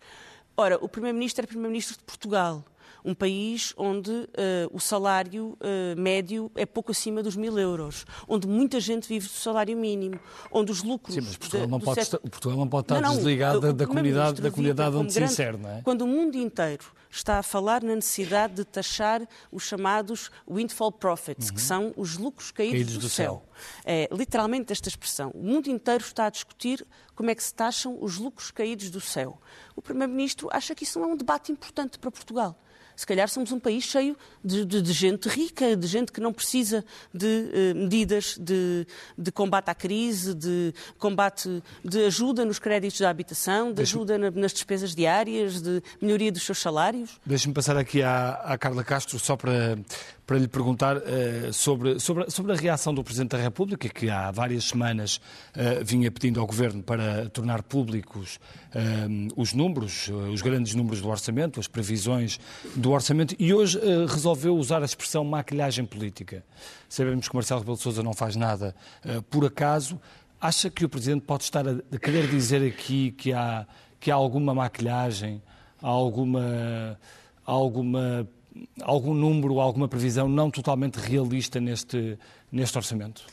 [0.56, 2.64] Ora, o Primeiro-Ministro é Primeiro-Ministro de Portugal
[3.04, 4.28] um país onde uh,
[4.72, 9.34] o salário uh, médio é pouco acima dos mil euros, onde muita gente vive do
[9.34, 10.20] salário mínimo,
[10.52, 11.16] onde os lucros...
[11.16, 13.72] Sim, mas Portugal, de, não, pode estar, Portugal não pode estar não, não, desligado da,
[13.72, 15.82] da comunidade, da comunidade onde grande, se insere, não é?
[15.82, 21.50] Quando o mundo inteiro está a falar na necessidade de taxar os chamados windfall profits,
[21.50, 21.56] uhum.
[21.56, 23.44] que são os lucros caídos, caídos do, do, céu.
[23.46, 23.84] céu.
[23.86, 25.32] É literalmente esta expressão.
[25.32, 29.02] O mundo inteiro está a discutir como é que se taxam os lucros caídos do
[29.02, 29.40] céu.
[29.76, 32.58] O Primeiro-Ministro acha que isso não é um debate importante para Portugal
[32.96, 36.34] se calhar somos um país cheio de, de, de gente rica, de gente que não
[36.34, 38.86] precisa de eh, medidas de,
[39.18, 44.32] de, combate à crise, de combate, de ajuda nos créditos da habitação, de ajuda na,
[44.32, 47.20] nas despesas diárias, de melhoria dos seus salários.
[47.26, 49.78] Deixe-me passar aqui à, à Carla Castro só para,
[50.32, 54.32] para lhe perguntar uh, sobre, sobre, sobre a reação do Presidente da República, que há
[54.32, 58.40] várias semanas uh, vinha pedindo ao Governo para tornar públicos
[58.74, 62.40] uh, os números, os grandes números do orçamento, as previsões
[62.78, 66.46] do orçamento, e hoje resolveu usar a expressão maquilhagem política.
[66.88, 68.74] Sabemos que Marcelo Rebelo de Sousa não faz nada
[69.30, 70.00] por acaso.
[70.40, 73.68] Acha que o Presidente pode estar a, querer dizer aqui que há,
[74.00, 75.42] que há alguma maquilhagem,
[75.82, 76.98] alguma,
[77.46, 78.26] alguma
[78.82, 82.18] algum número, alguma previsão não totalmente realista neste,
[82.52, 83.26] neste orçamento?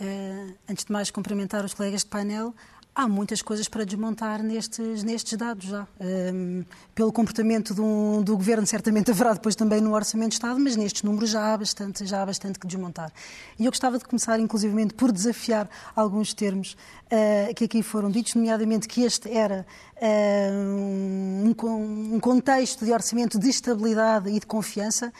[0.00, 2.54] Uh, antes de mais, cumprimentar os colegas de painel
[2.94, 5.86] há muitas coisas para desmontar nestes, nestes dados já.
[6.00, 10.76] Um, pelo comportamento do, do, Governo, certamente haverá depois também no Orçamento de Estado, mas
[10.76, 13.10] nestes números já há bastante, já há bastante que desmontar.
[13.58, 16.76] E eu gostava de começar, inclusivamente, por desafiar alguns termos
[17.06, 23.38] uh, que aqui foram ditos, nomeadamente que este era uh, um, um contexto de orçamento
[23.38, 25.12] de estabilidade e de confiança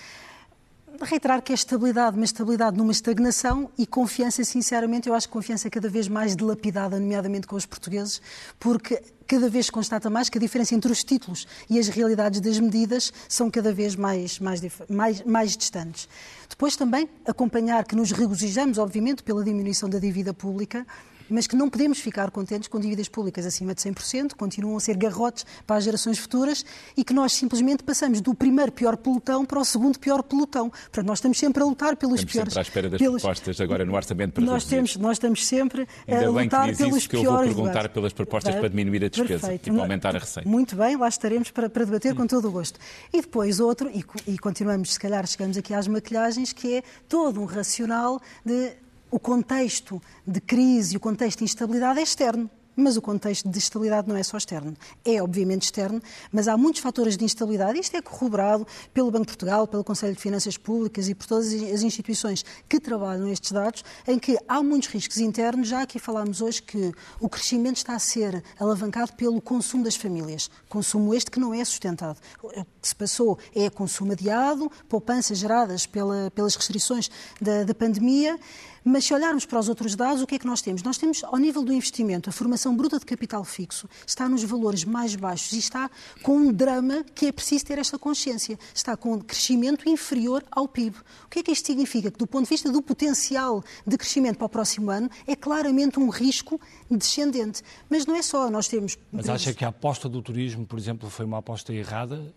[1.05, 5.69] reiterar que é estabilidade, mas estabilidade numa estagnação e confiança, sinceramente, eu acho que confiança
[5.69, 8.21] é cada vez mais dilapidada, nomeadamente com os portugueses,
[8.59, 12.41] porque cada vez se constata mais que a diferença entre os títulos e as realidades
[12.41, 16.09] das medidas são cada vez mais, mais, mais, mais distantes.
[16.49, 20.87] Depois também acompanhar que nos regozijamos, obviamente, pela diminuição da dívida pública,
[21.29, 24.97] mas que não podemos ficar contentes com dívidas públicas acima de 100%, continuam a ser
[24.97, 26.65] garrotes para as gerações futuras
[26.97, 30.71] e que nós simplesmente passamos do primeiro pior pelotão para o segundo pior pelotão.
[30.71, 32.53] Portanto, nós estamos sempre a lutar pelos estamos piores.
[32.53, 33.23] Sempre à espera das pelos...
[33.23, 36.83] propostas agora no orçamento para nós temos, nós estamos sempre Ainda a lutar bem que
[36.83, 37.29] pelos isso, que piores.
[37.29, 37.93] Eu vou perguntar lugares.
[37.93, 39.69] pelas propostas para diminuir a despesa Perfeito.
[39.69, 40.49] e para aumentar a receita.
[40.49, 42.17] Muito bem, lá estaremos para, para debater hum.
[42.17, 42.79] com todo o gosto.
[43.13, 47.41] E depois outro, e, e continuamos, se calhar chegamos aqui às maquilhagens, que é todo
[47.41, 48.73] um racional de
[49.13, 52.51] o contexto de crise e o contexto de instabilidade é externo.
[52.75, 54.75] Mas o contexto de estabilidade não é só externo.
[55.05, 57.79] É, obviamente, externo, mas há muitos fatores de instabilidade.
[57.79, 61.53] Isto é corroborado pelo Banco de Portugal, pelo Conselho de Finanças Públicas e por todas
[61.53, 65.69] as instituições que trabalham estes dados, em que há muitos riscos internos.
[65.69, 70.51] Já aqui falámos hoje que o crescimento está a ser alavancado pelo consumo das famílias.
[70.69, 72.19] Consumo este que não é sustentado.
[72.43, 78.39] O que se passou é consumo adiado, poupanças geradas pela, pelas restrições da, da pandemia.
[78.85, 80.83] Mas se olharmos para os outros dados, o que é que nós temos?
[80.83, 84.85] Nós temos, ao nível do investimento, a formação bruta de capital fixo está nos valores
[84.85, 85.91] mais baixos e está
[86.23, 88.59] com um drama que é preciso ter esta consciência.
[88.75, 90.97] Está com um crescimento inferior ao PIB.
[91.25, 92.11] O que é que isto significa?
[92.11, 95.99] Que, do ponto de vista do potencial de crescimento para o próximo ano, é claramente
[95.99, 97.63] um risco descendente.
[97.89, 98.99] Mas não é só, nós temos.
[99.11, 102.33] Mas acha que a aposta do turismo, por exemplo, foi uma aposta errada?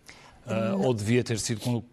[0.46, 1.84] Uh, ou devia ter sido uh,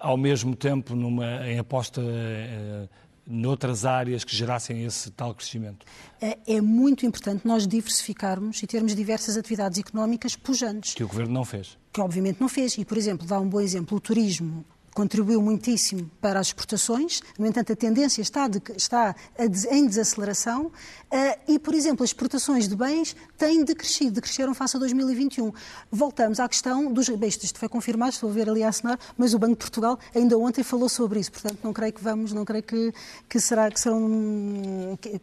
[0.00, 2.88] ao mesmo tempo numa, em aposta uh,
[3.28, 5.84] noutras áreas que gerassem esse tal crescimento?
[6.20, 10.94] É, é muito importante nós diversificarmos e termos diversas atividades económicas pujantes.
[10.94, 11.76] Que o Governo não fez.
[11.92, 12.78] Que obviamente não fez.
[12.78, 14.64] E, por exemplo, dá um bom exemplo, o turismo
[14.98, 19.14] contribuiu muitíssimo para as exportações, no entanto, a tendência está, de, está
[19.70, 20.72] em desaceleração uh,
[21.46, 25.52] e, por exemplo, as exportações de bens têm decrescido, decresceram face a 2021.
[25.88, 29.34] Voltamos à questão dos bens, isto foi confirmado, estou a ver ali a assinar, mas
[29.34, 32.44] o Banco de Portugal ainda ontem falou sobre isso, portanto, não creio que vamos, não
[32.44, 32.92] creio que,
[33.28, 35.20] que será que são, que,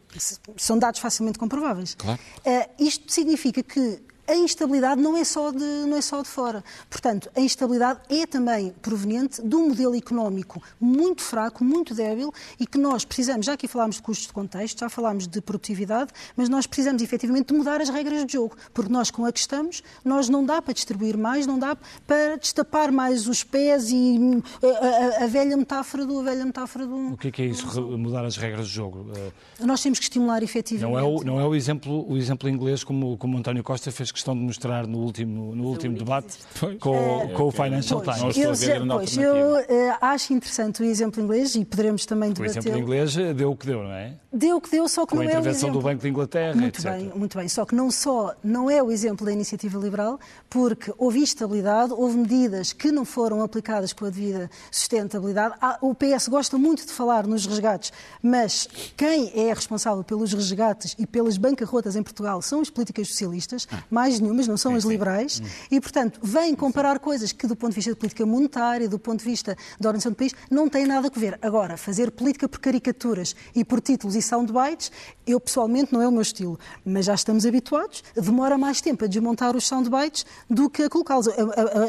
[0.55, 1.95] são dados facilmente comprováveis.
[1.95, 2.17] Claro.
[2.45, 6.63] Uh, isto significa que a instabilidade não é, só de, não é só de fora.
[6.89, 12.65] Portanto, a instabilidade é também proveniente de um modelo económico muito fraco, muito débil e
[12.65, 16.49] que nós precisamos, já aqui falámos de custos de contexto, já falámos de produtividade, mas
[16.49, 19.83] nós precisamos efetivamente de mudar as regras de jogo, porque nós com a que estamos,
[20.03, 25.21] nós não dá para distribuir mais, não dá para destapar mais os pés e a,
[25.21, 27.81] a, a velha metáfora do a velha metáfora do O que é, que é isso,
[27.97, 29.11] mudar as regras de jogo?
[29.59, 30.91] Nós temos que estimular efetivamente.
[30.91, 34.11] Não é o, não é o exemplo o exemplo inglês como como António Costa fez
[34.15, 36.37] questão de mostrar no último, no último debate
[36.79, 38.63] com, é, com o Financial pois, Times.
[38.63, 42.57] Eu, eu, pois, eu uh, acho interessante o exemplo inglês e poderemos também debater.
[42.57, 44.15] O exemplo inglês eh, deu o que deu, não é?
[44.31, 45.37] Deu o que deu, só que com não é o exemplo.
[45.37, 46.91] a intervenção do Banco de Inglaterra, muito etc.
[46.91, 50.93] Bem, muito bem, só que não só não é o exemplo da iniciativa liberal, porque
[50.97, 55.55] houve instabilidade, houve medidas que não foram aplicadas com a devida sustentabilidade.
[55.81, 61.05] O PS gosta muito de falar nos resgates, mas quem é responsável pelos resgates e
[61.05, 63.83] pelas bancarrotas em Portugal são as políticas socialistas, ah.
[64.05, 65.47] Mais nenhumas, não são sim, as liberais, hum.
[65.71, 69.19] e, portanto, vêm comparar coisas que, do ponto de vista de política monetária, do ponto
[69.19, 71.39] de vista da organização do país, não têm nada a ver.
[71.41, 74.91] Agora, fazer política por caricaturas e por títulos e soundbites,
[75.25, 79.07] eu pessoalmente não é o meu estilo, mas já estamos habituados, demora mais tempo a
[79.07, 81.27] desmontar os soundbites do que a colocá-los,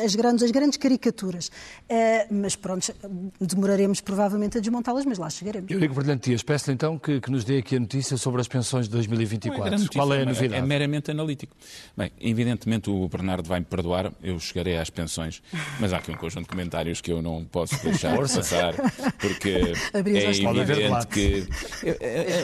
[0.03, 1.49] as grandes, as grandes caricaturas.
[1.49, 2.95] Uh, mas pronto,
[3.41, 5.71] demoraremos provavelmente a desmontá-las, mas lá chegaremos.
[5.71, 8.87] Eurico Brilhante Dias, peço então que, que, nos dê aqui a notícia sobre as pensões
[8.87, 9.75] de 2024.
[9.75, 10.55] É Qual é a novidade?
[10.55, 11.55] É meramente analítico.
[11.97, 15.43] Bem, evidentemente o Bernardo vai-me perdoar, eu chegarei às pensões,
[15.81, 18.75] mas há aqui um conjunto de comentários que eu não posso deixar de passar,
[19.19, 21.47] porque é evidente que...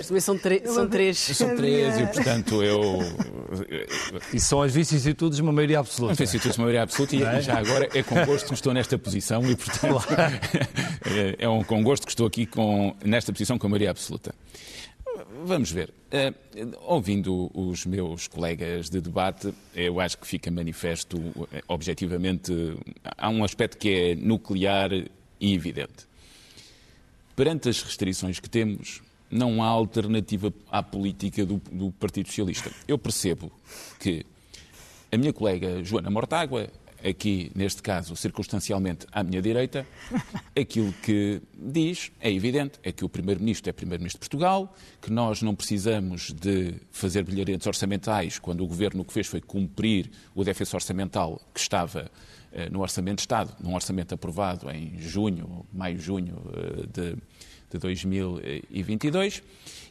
[0.02, 1.18] São, são três.
[1.18, 2.98] São três e, portanto, eu...
[4.32, 6.12] E são as vicissitudes de uma maioria absoluta.
[6.12, 7.40] As vicissitudes de uma maioria absoluta e, é?
[7.40, 10.02] já agora é com gosto que estou nesta posição e, portanto,
[11.38, 14.34] é um, com gosto que estou aqui com, nesta posição com a maioria absoluta.
[15.44, 15.92] Vamos ver.
[16.12, 21.18] Uh, ouvindo os meus colegas de debate, eu acho que fica manifesto,
[21.52, 22.52] eh, objetivamente,
[23.16, 26.06] há um aspecto que é nuclear e evidente.
[27.34, 32.70] Perante as restrições que temos, não há alternativa à política do, do Partido Socialista.
[32.86, 33.50] Eu percebo
[33.98, 34.24] que
[35.10, 36.68] a minha colega Joana Mortágua
[37.04, 39.86] aqui, neste caso, circunstancialmente à minha direita,
[40.58, 45.42] aquilo que diz é evidente, é que o Primeiro-Ministro é Primeiro-Ministro de Portugal, que nós
[45.42, 50.44] não precisamos de fazer bilharetes orçamentais quando o Governo o que fez foi cumprir o
[50.44, 52.10] déficit orçamental que estava
[52.52, 57.16] eh, no Orçamento de Estado, num orçamento aprovado em junho, maio, junho eh, de,
[57.70, 59.42] de 2022,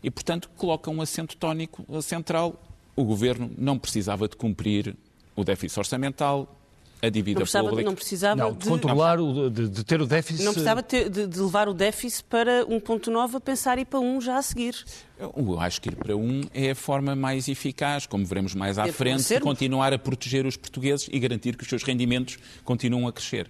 [0.04, 2.62] e, portanto, coloca um acento tónico central.
[2.96, 4.96] O Governo não precisava de cumprir
[5.36, 6.61] o déficit orçamental,
[7.02, 7.90] a dívida não precisava, pública.
[7.90, 10.44] Não precisava não, de, controlar, o, de, de, ter o déficit.
[10.44, 14.22] Não precisava ter, de, de, levar o déficit para 1.9 a pensar ir para 1
[14.22, 14.76] já a seguir.
[15.20, 18.88] Eu acho que ir para 1 é a forma mais eficaz, como veremos mais à
[18.88, 23.14] frente, de continuar a proteger os portugueses e garantir que os seus rendimentos continuam a
[23.14, 23.50] crescer.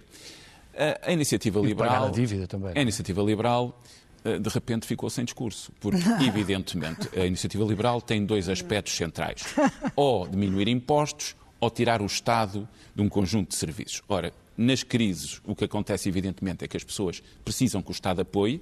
[0.74, 2.06] A, a iniciativa e liberal.
[2.06, 2.72] a dívida também.
[2.74, 3.78] A iniciativa liberal
[4.24, 9.42] eh, de repente ficou sem discurso, porque, evidentemente, a iniciativa liberal tem dois aspectos centrais:
[9.94, 14.02] ou diminuir impostos ou tirar o Estado de um conjunto de serviços.
[14.08, 18.20] Ora, nas crises, o que acontece, evidentemente, é que as pessoas precisam que o Estado
[18.20, 18.60] apoie.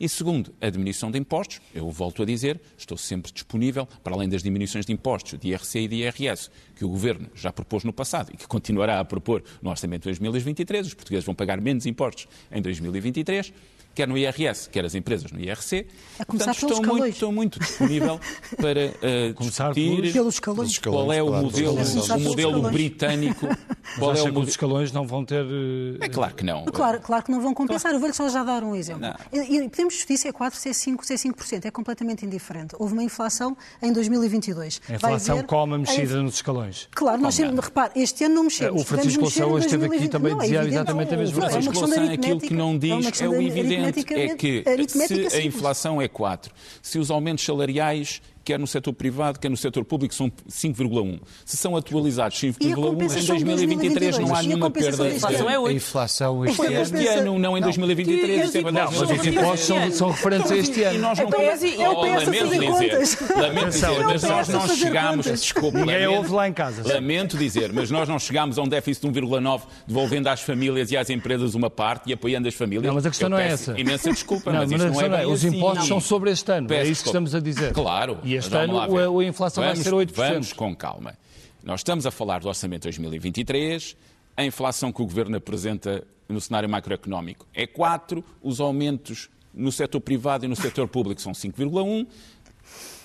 [0.00, 4.30] E segundo, a diminuição de impostos, eu volto a dizer, estou sempre disponível, para além
[4.30, 7.92] das diminuições de impostos, de IRC e de IRS, que o Governo já propôs no
[7.92, 11.84] passado e que continuará a propor no Orçamento de 2023, os portugueses vão pagar menos
[11.84, 13.52] impostos em 2023,
[13.98, 15.84] quer no IRS, quer as empresas no IRC.
[16.20, 18.20] A começar Portanto, estou muito, estou muito disponível
[18.56, 20.78] para uh, Começar discutir Pelos escalões.
[20.78, 23.48] qual é o claro, modelo, o modelo britânico.
[23.98, 24.48] Qual é o que os modelo...
[24.50, 25.42] escalões não vão ter.
[25.46, 26.66] eh, É claro que não.
[26.66, 27.90] Claro, claro que não vão compensar.
[27.94, 29.08] Eu vou-lhe só já dar um exemplo.
[29.32, 31.64] E, podemos se é 4, se é 5, se é 5%.
[31.64, 32.76] É completamente indiferente.
[32.78, 34.82] Houve uma inflação em 2022.
[34.90, 36.86] A inflação ver- come a mexida a- nos escalões.
[36.94, 38.82] Claro, nós Como sempre, repare, este ano não mexemos.
[38.82, 40.10] O Francisco Louçã hoje esteve aqui 2020.
[40.12, 40.76] também Não, é dizia evidente.
[40.76, 41.56] exatamente a mesma é coisa.
[41.56, 42.74] uma Francisco Louçã, aquilo que não.
[42.74, 47.10] É diz é o de evidente, é que se a inflação é 4, se os
[47.10, 52.42] aumentos salariais, quer no setor privado, quer no setor público, são 5,1, se são atualizados
[52.42, 54.30] E a 5,1, em compensação de 2023 não há 2022?
[54.30, 54.96] E a nenhuma perda.
[54.96, 55.76] de A inflação é A 8.
[55.76, 56.80] inflação este Foi ano.
[56.82, 58.28] este ano, não em 2023.
[58.28, 58.94] E isso é os verdade.
[58.94, 60.98] impostos Mas os impostos são, são referentes a este E ano.
[61.00, 63.18] nós não É o PS podemos- é o Oh, PS a lamento fazer dizer, contas.
[63.36, 65.26] Lamento dizer, mas nós não É a chegámos.
[65.26, 66.82] Desculpe, Ninguém lamento- ouve lá em casa.
[66.94, 70.96] Lamento dizer, mas nós não chegámos a um déficit de 1,9, devolvendo às famílias e
[70.96, 72.84] às empresas uma parte e apoiando as famílias.
[72.86, 73.78] Não, mas a questão Eu não é essa.
[73.78, 75.56] Imensa desculpa, Não, mas isto a não é não é, bem os assim.
[75.56, 76.72] impostos são sobre este ano.
[76.72, 77.72] É isso que estamos a dizer.
[77.72, 78.18] Claro.
[78.24, 78.84] E este ano a,
[79.20, 80.12] a inflação vai Vamos- ser 8%.
[80.14, 81.16] Vamos com calma.
[81.62, 83.96] Nós estamos a falar do orçamento de 2023,
[84.36, 90.00] a inflação que o Governo apresenta no cenário macroeconómico é 4, os aumentos no setor
[90.00, 92.06] privado e no setor público são 5,1,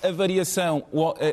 [0.03, 0.83] a variação,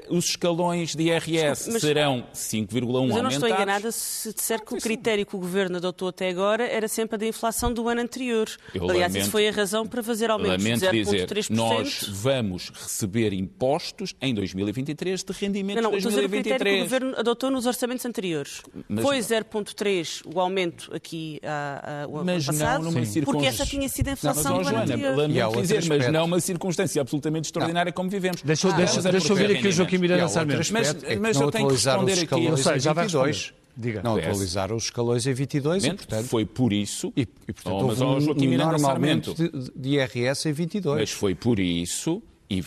[0.08, 3.32] os escalões de IRS Mas- serão 5,1 Mas eu não aumentados.
[3.34, 7.16] estou enganada se disser que o critério que o Governo adotou até agora era sempre
[7.16, 8.48] a da inflação do ano anterior.
[8.74, 11.50] Eu Aliás, lamento- isso foi a razão para fazer aumentos de dizer, 0,3%.
[11.56, 16.28] nós vamos receber impostos em 2023 de rendimentos Não, não, de estou a dizer o
[16.30, 16.82] critério que o 2023.
[16.82, 18.62] Governo adotou nos orçamentos anteriores.
[18.88, 23.06] Mas- Foi 0,3 o aumento aqui a, a, o ano Mas não passado, numa porque
[23.06, 25.16] circunstância- essa tinha sido a Mas, inflação ó, do ano Joana, anterior.
[25.16, 28.42] Lamento dizer, mas não uma circunstância absolutamente extraordinária como vivemos.
[28.68, 30.58] Deixa, Ah, deixa, deixa eu ouvir promover aqui o Joaquim Miranda Sarmento.
[30.72, 32.44] Mas- aspecto, é que mas eu tenho que responder aqui.
[32.44, 33.36] Eu sei, já vai 22.
[33.36, 33.60] responder.
[33.76, 34.02] Diga.
[34.02, 37.86] Não atualizaram os escalões em 22 e, Portanto, foi por isso, e, e, portanto Oh,
[37.86, 39.32] mas, houve ó, um, um Sarmento.
[39.34, 40.98] de, de IRS em 22.
[41.00, 42.20] mas foi por isso,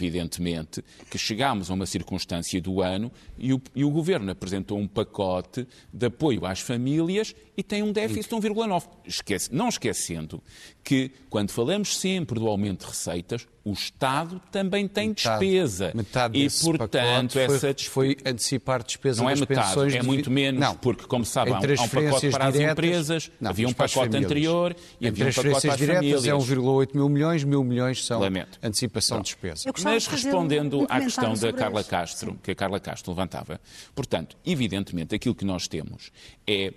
[0.04, 4.88] evidentemente, que chegámos a uma circunstância do ano e o, e o Governo apresentou um
[4.88, 8.84] pacote de apoio às famílias e tem um déficit de 1,9.
[9.06, 10.42] Esquece, não esquecendo
[10.84, 15.92] que, quando falamos sempre do aumento de receitas, o Estado também tem Metade- despesa.
[15.96, 17.92] Metade e, portanto, foi, essa despesa.
[17.92, 19.94] foi antecipar despesa Não é metade, pensões.
[19.96, 20.76] é de- muito menos, Não.
[20.76, 23.72] porque, como sabe, há um, há um pacote para as diretas- empresas, Não, havia um
[23.72, 24.26] pacote famílias.
[24.26, 26.28] anterior e em havia um pacote para as diretas famílias.
[26.28, 28.60] é 1,8 mil milhões, mil milhões são Lamento.
[28.62, 29.72] antecipação de despesa.
[29.82, 31.90] Mas respondendo um à questão da Carla isso.
[31.90, 33.62] Castro, que a Carla Castro levantava,
[33.96, 36.12] portanto, evidentemente, aquilo que nós temos
[36.46, 36.74] é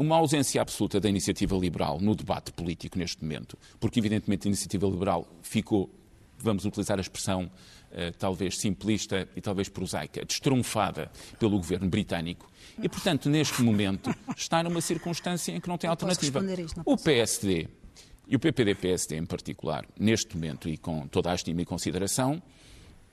[0.00, 4.86] uma ausência absoluta da iniciativa liberal no debate político neste momento, porque, evidentemente, a iniciativa
[4.86, 5.90] liberal ficou,
[6.38, 7.50] vamos utilizar a expressão
[7.92, 12.50] eh, talvez simplista e talvez prosaica, destrunfada pelo governo britânico.
[12.82, 16.62] E, portanto, neste momento, está numa circunstância em que não tem posso alternativa.
[16.62, 16.96] isto, não O.
[16.96, 17.68] PSD
[18.26, 22.42] e o PPD-PSD em particular, neste momento e com toda a estima e consideração,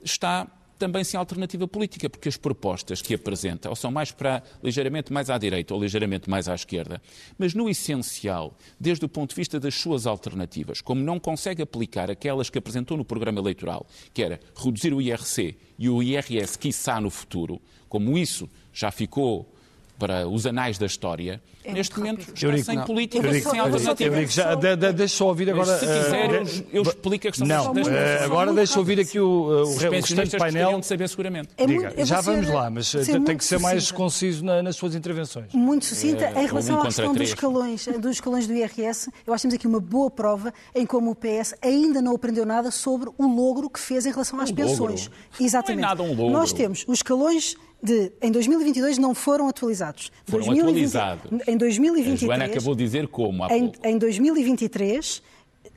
[0.02, 0.47] está
[0.78, 5.30] também sem alternativa política, porque as propostas que apresenta ou são mais para ligeiramente mais
[5.30, 7.02] à direita ou ligeiramente mais à esquerda,
[7.38, 12.10] mas no essencial, desde o ponto de vista das suas alternativas, como não consegue aplicar
[12.10, 17.02] aquelas que apresentou no programa eleitoral, que era reduzir o IRC e o IRS, quiçá
[17.02, 19.54] no futuro, como isso já ficou
[19.97, 22.33] para os anais da história, É neste momento rápido.
[22.36, 22.83] está Eurico, sem não.
[22.86, 24.15] política, Eurico, sem alternativa.
[24.15, 25.67] Eurico, já, de, de, deixa só ouvir agora.
[25.71, 28.73] Mas se quiser, eh, eu, eu explico a questão Não, das eh, das- agora deixa
[28.73, 30.79] eu ouvir aqui o, o, o Os restante painel.
[30.79, 31.49] de saber seguramente.
[31.57, 33.97] É Diga, muito- eu já vamos ser- lá, mas eh, tem que ser mais sucinta.
[33.97, 35.51] conciso na- nas suas intervenções.
[35.53, 36.25] Muito sucinta.
[36.25, 39.47] É, em relação um à questão dos escalões, dos escalões do IRS, eu acho que
[39.47, 43.27] temos aqui uma boa prova em como o PS ainda não aprendeu nada sobre o
[43.27, 44.67] logro que fez em relação às Um logro?
[44.67, 45.10] pensões.
[45.39, 45.81] Exatamente.
[45.81, 46.29] Não é nada um logro.
[46.31, 50.12] Nós temos os escalões de, em 2022 não foram atualizados.
[50.26, 51.48] Foram 2020 atualizados.
[51.48, 53.88] Em A 2023, Joana acabou de dizer como há em, pouco.
[53.88, 55.22] em 2023,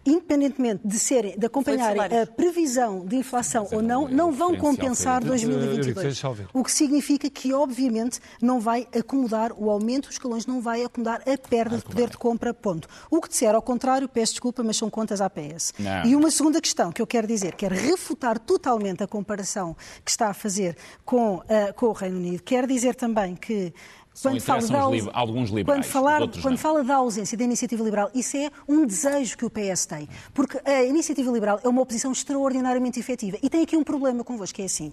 [0.05, 5.23] independentemente de serem, de acompanharem a previsão de inflação ou não, é não vão compensar
[5.23, 6.07] foi- Eh, Eurico, 2022.
[6.07, 6.49] deixa eu ouvir.
[6.53, 11.23] O que significa que, obviamente, não vai acomodar o aumento dos escalões, não vai acomodar
[11.29, 12.89] a perda de poder de compra, ponto.
[13.11, 15.73] O que disser ao contrário, peço desculpa, mas são contas APS.
[15.79, 16.05] Não.
[16.07, 20.29] E uma segunda questão que eu quero dizer, quero refutar totalmente a comparação que está
[20.29, 22.43] a fazer com, ah, com o Reino Unido.
[22.43, 23.73] Quero dizer também que
[24.22, 28.11] quando fala da aus- alguns liberais, quando, falar, quando fala da ausência da iniciativa liberal,
[28.14, 30.09] isso é um desejo que o PS tem.
[30.35, 33.37] Porque a iniciativa liberal é uma oposição extraordinariamente efetiva.
[33.42, 34.92] E tem aqui um problema convosco, que é assim.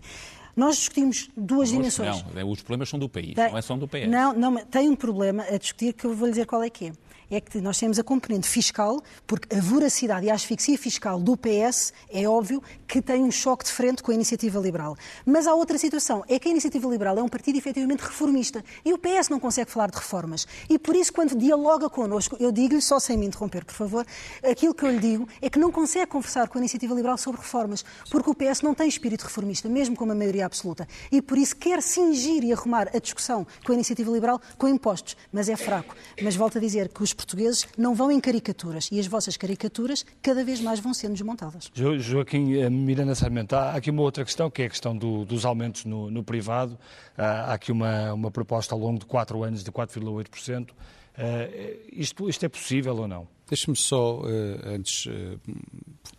[0.55, 2.23] Nós discutimos duas dimensões.
[2.34, 4.07] Não, os problemas são do país, Tem- não é só do PS.
[4.09, 6.69] Não, não, mas tem um problema a discutir que eu vou lhe dizer qual é
[6.69, 6.91] que é.
[7.30, 11.36] É que nós temos a componente fiscal, porque a voracidade e a asfixia fiscal do
[11.36, 14.95] PS é óbvio que tem um choque de frente com a iniciativa liberal.
[15.25, 18.93] Mas há outra situação, é que a iniciativa liberal é um partido efetivamente reformista e
[18.93, 20.47] o PS não consegue falar de reformas.
[20.69, 24.05] E por isso, quando dialoga connosco, eu digo-lhe, só sem me interromper, por favor,
[24.43, 27.41] aquilo que eu lhe digo é que não consegue conversar com a iniciativa liberal sobre
[27.41, 30.88] reformas, porque o PS não tem espírito reformista, mesmo com uma maioria absoluta.
[31.11, 35.17] E por isso quer cingir e arrumar a discussão com a iniciativa liberal com impostos,
[35.32, 35.95] mas é fraco.
[36.21, 40.05] Mas volto a dizer que os portugueses não vão em caricaturas e as vossas caricaturas
[40.22, 41.70] cada vez mais vão sendo desmontadas.
[41.74, 45.26] Jo Joaquim eh, Miranda Sarmento, há aqui uma outra questão, que é a questão do,
[45.26, 46.78] dos aumentos no, no privado.
[47.18, 50.70] Há aqui uma, uma proposta ao longo de quatro anos de 4,8%.
[50.70, 50.76] Uh,
[51.18, 53.28] eh, isto, isto é possível ou não?
[53.49, 54.26] Deixe-me só, uh,
[54.65, 55.39] antes, uh,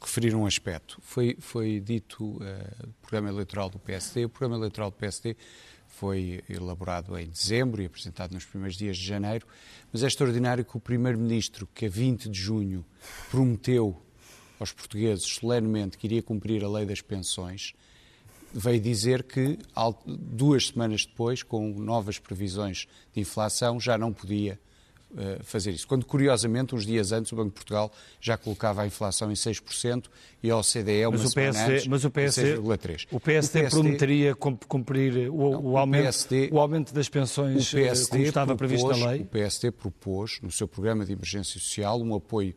[0.01, 0.99] referir um aspecto.
[1.01, 4.25] Foi, foi dito uh, programa eleitoral do PSD.
[4.25, 5.37] O programa eleitoral do PSD
[5.99, 9.45] foi elaborado em dezembro e apresentado nos primeiros dias de janeiro,
[9.93, 12.85] mas é extraordinário que o Primeiro-Ministro, que a 20 de junho
[13.29, 14.01] prometeu
[14.61, 17.75] aos portugueses solenemente que iria cumprir a lei das pensões,
[18.55, 19.59] veio dizer que
[20.07, 24.59] duas semanas depois, com novas previsões de inflação, já não podia
[25.17, 25.87] eh, fazer isso.
[25.89, 27.91] Quando, curiosamente, uns dias antes, o Banco de Portugal
[28.21, 30.05] já colocava a inflação em 6%
[30.43, 33.07] e a OCDE uma mas o PSD, antes, mas o PSD, 6,3%.
[33.11, 38.11] O PSD, prometeria cumprir o, não, o, aumento, o, PSD, o aumento das pensões PSD
[38.11, 39.21] como estava propôs, previsto na lei?
[39.23, 42.55] O PSD propôs, no seu programa de emergência social, um apoio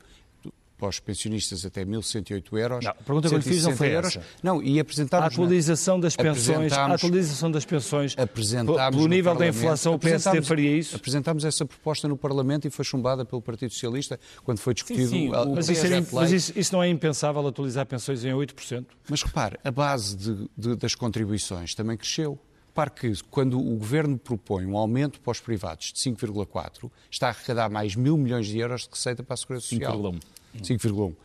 [0.81, 2.83] para os pensionistas até 1.108 euros.
[2.83, 4.15] Não, a pergunta que eu lhe fiz não foi euros.
[4.15, 4.25] essa.
[4.41, 5.25] Não, e apresentámos...
[5.25, 10.75] A atualização das pensões, a atualização das pensões pelo nível da inflação, o PSD faria
[10.75, 10.95] isso?
[10.95, 15.27] Apresentámos essa proposta no Parlamento e foi chumbada pelo Partido Socialista quando foi discutido sim,
[15.27, 18.85] sim, o, mas, isso, é, mas isso, isso, não é impensável, atualizar pensões em 8%?
[19.07, 22.39] Mas repare, a base de, de, das contribuições também cresceu.
[22.69, 27.29] Repare que quando o Governo propõe um aumento para os privados de 5,4, está a
[27.29, 29.99] arrecadar mais mil milhões de euros de receita para a Segurança Social.
[29.99, 30.40] 5,1.
[30.57, 31.15] 5,1.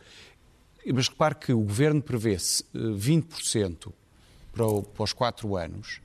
[0.93, 3.91] Mas repare que o Governo prevê 20%
[4.53, 6.01] para, o, para os 4 anos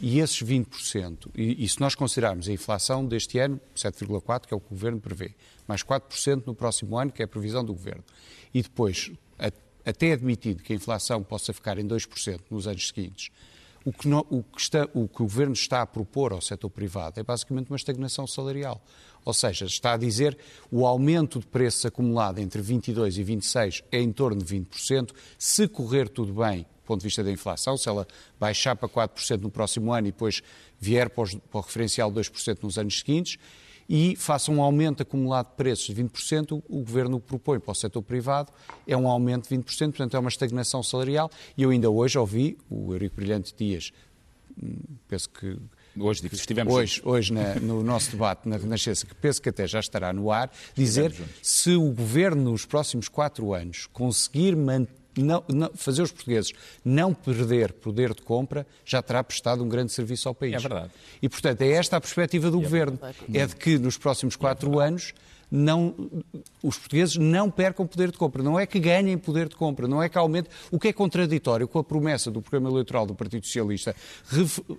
[0.00, 4.56] e esses 20%, e, e se nós considerarmos a inflação deste ano, 7,4%, que é
[4.56, 5.34] o que o Governo prevê,
[5.66, 8.04] mais 4% no próximo ano, que é a previsão do Governo,
[8.52, 9.10] e depois,
[9.84, 13.30] até admitido que a inflação possa ficar em 2% nos anos seguintes,
[13.84, 17.20] o que, o, que está, o que o Governo está a propor ao setor privado
[17.20, 18.82] é basicamente uma estagnação salarial.
[19.26, 20.38] Ou seja, está a dizer
[20.70, 25.10] o aumento de preços acumulado entre 22 e 26 é em torno de 20%.
[25.36, 28.06] Se correr tudo bem, do ponto de vista da inflação, se ela
[28.38, 30.44] baixar para 4% no próximo ano e depois
[30.78, 33.36] vier para, o referencial de 2% nos anos seguintes,
[33.88, 38.02] e faça um aumento acumulado de preços de 20%, o Governo propõe para o setor
[38.02, 38.52] privado
[38.86, 41.30] é um aumento de 20%, portanto é uma estagnação salarial.
[41.56, 43.92] E eu ainda hoje ouvi o Eurico Brilhante Dias,
[44.60, 44.76] hum,
[45.08, 45.56] penso que
[45.98, 49.80] Hoje estivemos hoje, hoje na, no nosso debate na Renascença, que penso que até já
[49.80, 55.70] estará no ar, dizer se o Governo nos próximos quatro anos conseguir manter não, não,
[55.74, 56.52] fazer os portugueses
[56.84, 60.54] não perder poder de compra já terá prestado um grande serviço ao país.
[60.54, 60.90] É verdade.
[61.22, 62.98] E, portanto, é esta a perspectiva do é Governo.
[63.32, 65.14] É de que nos próximos quatro é anos
[65.50, 65.94] não,
[66.62, 68.42] os portugueses não percam poder de compra.
[68.42, 70.48] Não é que ganhem poder de compra, não é que aumente.
[70.70, 73.94] O que é contraditório com a promessa do programa eleitoral do Partido Socialista,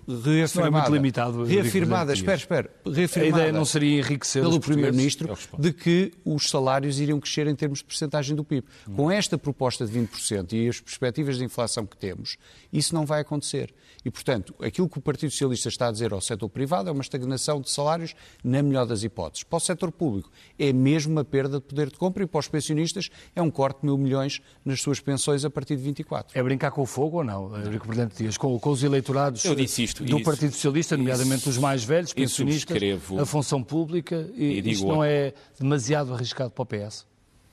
[0.07, 0.55] reafirmada.
[0.55, 1.43] Não é muito limitado.
[1.43, 2.71] Reafirmada, espera, espera.
[2.85, 7.55] Reafirmada a ideia não seria enriquecer pelo Primeiro-Ministro de que os salários iriam crescer em
[7.55, 8.67] termos de percentagem do PIB.
[8.87, 8.95] Hum.
[8.95, 12.37] Com esta proposta de 20% e as perspectivas de inflação que temos,
[12.71, 13.73] isso não vai acontecer.
[14.05, 17.01] E, portanto, aquilo que o Partido Socialista está a dizer ao setor privado é uma
[17.01, 19.43] estagnação de salários, na melhor das hipóteses.
[19.43, 22.47] Para o setor público, é mesmo uma perda de poder de compra e para os
[22.47, 26.37] pensionistas é um corte de mil milhões nas suas pensões a partir de 24.
[26.37, 28.37] É brincar com o fogo ou não, Eurico Brilhante Dias?
[28.37, 32.77] Com, com, os eleitorados isto, do isso, Partido Socialista, nomeadamente isso, os mais velhos, pensionistas,
[33.19, 37.05] a função pública, e, e isto não é demasiado arriscado para o PS?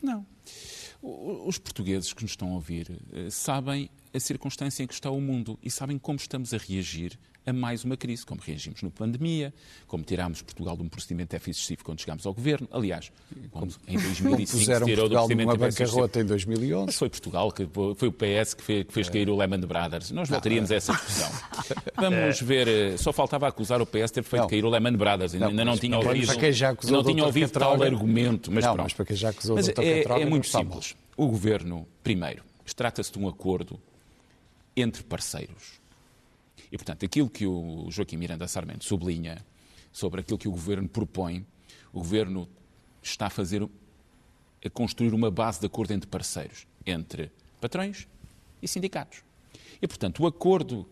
[0.02, 0.26] Não.
[1.02, 5.20] Os portugueses que nos estão a ouvir eh, sabem a circunstância em que está o
[5.20, 9.52] mundo e sabem como estamos a reagir a mais uma crise, como reagimos na pandemia,
[9.86, 12.66] como tirámos Portugal de um procedimento de déficit excessivo quando chegámos ao governo.
[12.70, 13.12] Aliás,
[13.50, 16.86] como em 2005 puseram tirou Portugal do numa bancarrota em 2011.
[16.86, 20.10] Mas foi Portugal, que foi o PS que fez, que fez cair o Lehman Brothers.
[20.10, 21.30] Nós voltaríamos a essa discussão.
[21.96, 24.48] Vamos ver, eh, só faltava acusar o PS de ter feito não.
[24.48, 25.34] cair o Lehman Brothers.
[25.34, 28.50] Não, ainda não tinha ouvido, para quem já acusou não tinha ouvido tal argumento.
[28.50, 28.84] Mas, não, pronto.
[28.86, 30.94] mas para quem já acusou mas é, é muito simples.
[31.16, 32.42] O governo, primeiro,
[32.74, 33.78] trata-se de um acordo
[34.76, 35.83] entre parceiros.
[36.74, 39.38] E, portanto, aquilo que o Joaquim Miranda Sarmento sublinha
[39.92, 41.46] sobre aquilo que o Governo propõe,
[41.92, 42.48] o Governo
[43.00, 48.08] está a fazer, a construir uma base de acordo entre parceiros, entre patrões
[48.60, 49.22] e sindicatos.
[49.80, 50.84] E, portanto, o acordo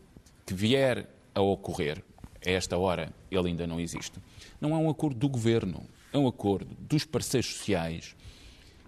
[0.47, 2.01] que vier a ocorrer,
[2.47, 4.21] a esta hora ele ainda não existe,
[4.61, 8.15] não é um acordo do Governo, é um acordo dos parceiros sociais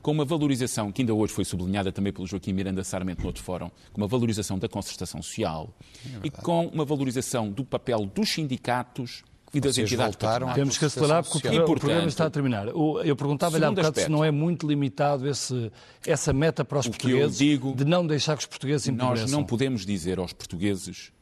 [0.05, 3.42] com uma valorização que ainda hoje foi sublinhada também pelo Joaquim Miranda Sarmento no outro
[3.42, 5.74] fórum, com uma valorização da concertação social
[6.22, 9.24] é e com uma valorização do papel dos sindicatos
[9.55, 10.52] e das Vocês entidades voltaram.
[10.52, 12.66] Temos que acelerar porque o E, programa, o portanto, programa está a terminar.
[12.68, 15.72] Eu perguntava-lhe há segundo bocado se não é muito limitado esse,
[16.07, 19.30] essa meta para os portugueses digo- de não deixar que os portugueses Nós empobreciam.
[19.40, 21.12] não podemos dizer aos portugueses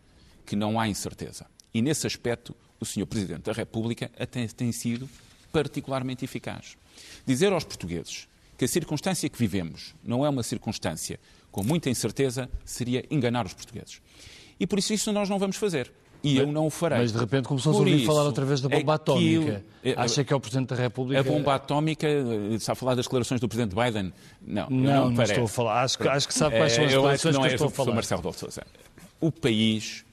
[0.44, 1.46] que não há incerteza.
[1.72, 3.06] E nesse aspecto, o Sr.
[3.06, 5.08] Presidente da República até tem sido
[5.52, 6.76] particularmente eficaz.
[7.24, 8.26] Dizer aos portugueses
[8.62, 11.18] que a circunstância que vivemos não é uma circunstância
[11.50, 14.00] com muita incerteza seria enganar os portugueses.
[14.60, 15.92] E por isso isso nós não vamos fazer.
[16.22, 16.98] E eu não o farei.
[16.98, 19.64] Mas de repente começou-se a ouvir isso, falar outra vez da bomba aquilo- atómica.
[19.82, 21.18] é- Acha que é o Presidente da República...
[21.20, 24.12] A bomba atómica, eh, está a falar das declarações do Presidente Biden?
[24.40, 25.82] Não, Não, não, não estou a falar.
[25.82, 27.66] Acho que- acho que sabe quais são as acho declarações não que eu é estou
[27.66, 27.94] a falar.
[27.96, 28.34] Marcelo.
[29.20, 30.04] O país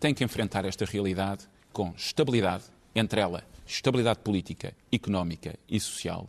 [0.00, 2.64] tem que enfrentar esta realidade com estabilidade,
[2.94, 6.26] entre ela estabilidade política, económica e social.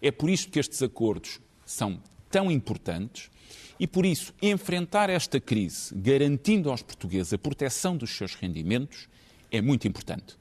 [0.00, 2.00] É por isso que estes acordos são
[2.30, 3.30] tão importantes
[3.78, 9.08] e por isso enfrentar esta crise garantindo aos portugueses a proteção dos seus rendimentos
[9.50, 10.36] é muito importante.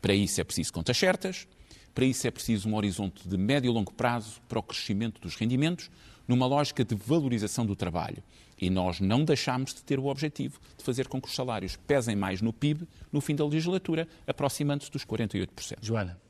[0.00, 1.48] Para isso é preciso contas certas,
[1.94, 5.34] para isso é preciso um horizonte de médio e longo prazo para o crescimento dos
[5.34, 5.90] rendimentos,
[6.28, 8.22] numa lógica de valorização do trabalho.
[8.60, 12.14] E nós não deixámos de ter o objetivo de fazer com que os salários pesem
[12.14, 15.78] mais no PIB no fim da legislatura, aproximando-se dos 48%.
[15.80, 16.20] Joana,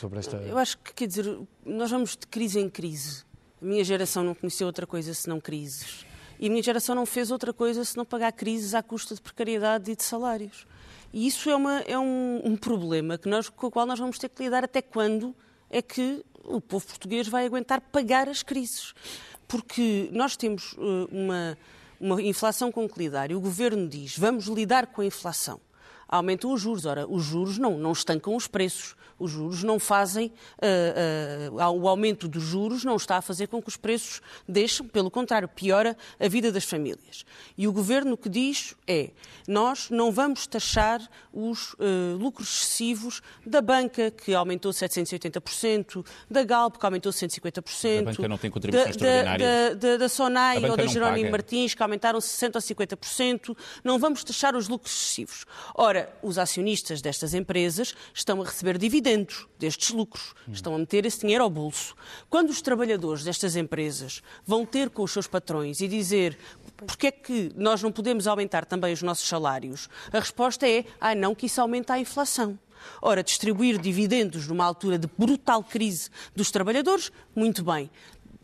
[0.00, 0.36] sobre esta...
[0.38, 3.24] Eu acho que, quer dizer, nós vamos de crise em crise.
[3.60, 6.06] A minha geração não conheceu outra coisa senão crises.
[6.38, 9.90] E a minha geração não fez outra coisa senão pagar crises à custa de precariedade
[9.90, 10.66] e de salários.
[11.12, 14.18] E isso é, uma- é um, um problema que nós, com o qual nós vamos
[14.18, 15.34] ter que lidar até quando
[15.68, 18.94] é que o povo português vai aguentar pagar as crises.
[19.46, 21.58] Porque nós temos eh, uma,
[22.00, 25.60] uma inflação com que lidar e o governo diz vamos lidar com a inflação
[26.10, 26.84] aumentam os juros.
[26.84, 28.96] Ora, os juros não, não estancam os preços.
[29.18, 30.32] Os juros não fazem.
[30.60, 34.86] ah, ah, o aumento dos juros não está a fazer com que os preços deixem,
[34.88, 37.24] pelo contrário, piora a vida das famílias.
[37.56, 39.10] E o governo o que diz é:
[39.46, 46.78] nós não vamos taxar os ah, lucros excessivos da banca, que aumentou 780%, da Galp,
[46.78, 48.00] que aumentou 150%.
[48.00, 49.76] A banca não tem contribuições da, da, extraordinárias.
[49.76, 51.30] da, da Sonai ou da Jerónimo paga.
[51.30, 53.56] Martins, que aumentaram 60% ou 50%.
[53.84, 55.44] Não vamos taxar os lucros excessivos.
[55.74, 61.20] Ora, os acionistas destas empresas estão a receber dividendos destes lucros, estão a meter esse
[61.20, 61.94] dinheiro ao bolso.
[62.28, 66.38] Quando os trabalhadores destas empresas vão ter com os seus patrões e dizer
[66.86, 71.14] porque é que nós não podemos aumentar também os nossos salários, a resposta é, ah
[71.14, 72.58] não, que isso aumenta a inflação.
[73.02, 77.90] Ora, distribuir dividendos numa altura de brutal crise dos trabalhadores, muito bem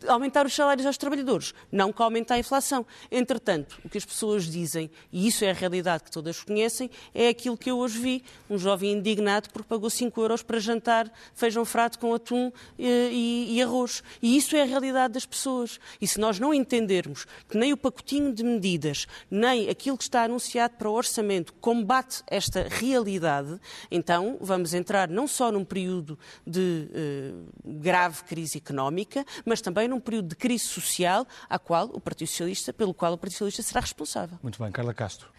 [0.07, 2.85] aumentar os salários aos trabalhadores, não que a inflação.
[3.09, 7.29] Entretanto, o que as pessoas dizem, e isso é a realidade que todas conhecem, é
[7.29, 11.65] aquilo que eu hoje vi, um jovem indignado porque pagou 5 euros para jantar feijão
[11.65, 14.03] frado com atum eh, e, e arroz.
[14.21, 15.79] E isso é a realidade das pessoas.
[15.99, 20.23] E se nós não entendermos que nem o pacotinho de medidas, nem aquilo que está
[20.23, 26.89] anunciado para o orçamento combate esta realidade, então vamos entrar não só num período de
[26.93, 27.31] eh,
[27.65, 32.73] grave crise económica, mas também num período de crise social, à qual o Partido Socialista,
[32.73, 34.37] pelo qual o Partido Socialista será responsável.
[34.41, 35.29] Muito bem, Carla Castro.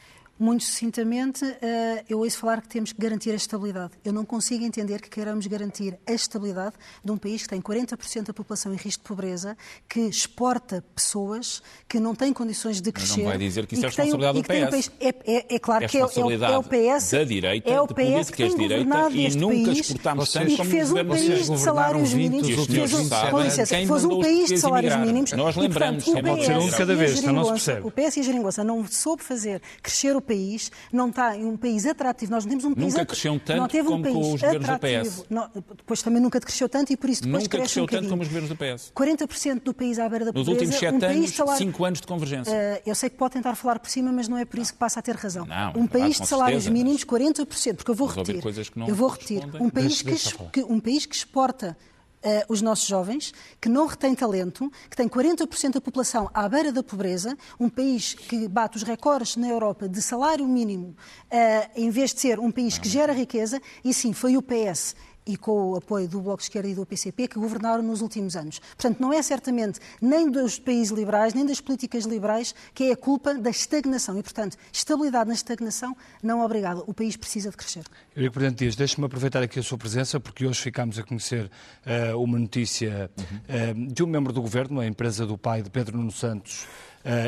[0.41, 3.93] Muito sucintamente, eh, eu ouço falar que temos que garantir a estabilidade.
[4.05, 8.26] Eu não consigo entender que queiramos garantir a estabilidade de um país que tem 40%
[8.28, 9.57] da população em risco de pobreza,
[9.89, 13.22] que exporta pessoas, que não tem condições de Mas crescer.
[13.22, 14.93] não vai dizer que isso é um- responsabilidade tem um do país- PS.
[15.01, 17.11] É, é- é claro É que é, é, o- é PS.
[17.16, 20.70] da direita, é o de PS que tem direita, e nunca país exportámos tanto como
[20.70, 22.49] fez um país de salários 20 mínimos.
[22.49, 24.97] E fez um, 20 sabem com licença, quem fez um mandou os país de salários
[24.97, 25.32] mínimos.
[25.32, 27.45] Nós e, lembramos, portanto, o é pode ser um PS de cada e vez, não
[27.45, 27.86] se percebe.
[27.86, 31.57] O PS e a Geringonça não soube fazer crescer o país, não está em um
[31.57, 32.31] país atrativo.
[32.31, 34.41] Nós não temos um país Nunca cresceu tanto não teve um como com país os
[34.41, 35.05] governos do atrativo.
[35.22, 35.24] PS.
[35.31, 38.09] Não, depois também nunca cresceu tanto e por isso depois Nunca cresce cresceu um tanto
[38.09, 38.93] como os governos do PS.
[38.95, 40.51] 40% do país à beira da Nos pobreza.
[40.51, 41.59] últimos sete um país anos, de salário...
[41.59, 42.53] cinco anos de convergência.
[42.53, 44.79] Eh, eu sei que pode tentar falar por cima, mas não é por isso que
[44.79, 45.47] passa a ter razão.
[45.47, 48.41] Não, um país de salários certeza, mínimos, 40%, porque eu vou repetir.
[48.87, 49.43] eu vou repetir.
[49.61, 50.14] Um país, que,
[50.53, 51.76] que- um país que exporta
[52.22, 56.72] eh, os nossos jovens, que não retém talento, que tem 40% da população à beira
[56.72, 60.96] da pobreza, um país que bate os recordes na Europa de salário mínimo,
[61.30, 64.94] eh, em vez de ser um país que gera riqueza, e sim, foi o PS
[65.29, 68.35] e com o apoio do Bloco de Esquerda e do PCP que governaram nos últimos
[68.35, 68.59] anos.
[68.59, 72.97] Portanto, não é certamente nem dos países liberais, nem das políticas liberais que é a
[72.97, 74.18] culpa da estagnação.
[74.18, 76.83] E, portanto, estabilidade na estagnação, não obrigada.
[76.87, 77.85] O país precisa de crescer.
[78.16, 81.51] Eurico Presidente Dias, deixe-me aproveitar aqui a sua presença, porque hoje ficámos a conhecer
[81.85, 83.11] eh, uma notícia
[83.47, 86.66] eh, de um membro do Governo, a empresa do pai de Pedro Nuno Santos,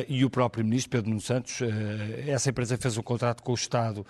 [0.08, 1.60] e o próprio ministro, Pedro Nuno Santos.
[2.26, 4.04] essa empresa fez um contrato com o Estado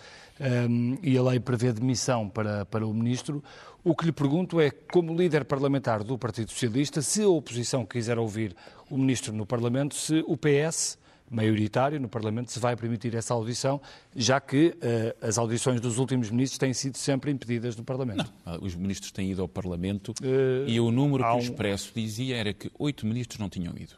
[1.02, 3.42] e a lei prevê demissão para, para o ministro.
[3.82, 8.18] O que lhe pergunto é, como líder parlamentar do Partido Socialista, se a oposição quiser
[8.18, 8.54] ouvir
[8.90, 10.98] o ministro no Parlamento, se o PS
[11.30, 13.80] maioritário no Parlamento se vai permitir essa audição,
[14.14, 18.18] já que uh, as audições dos últimos ministros têm sido sempre impedidas no Parlamento.
[18.44, 21.36] Não, ah, os ministros têm ido ao Parlamento uh, e o número que um...
[21.36, 23.94] o Expresso dizia era que oito ministros não tinham ido.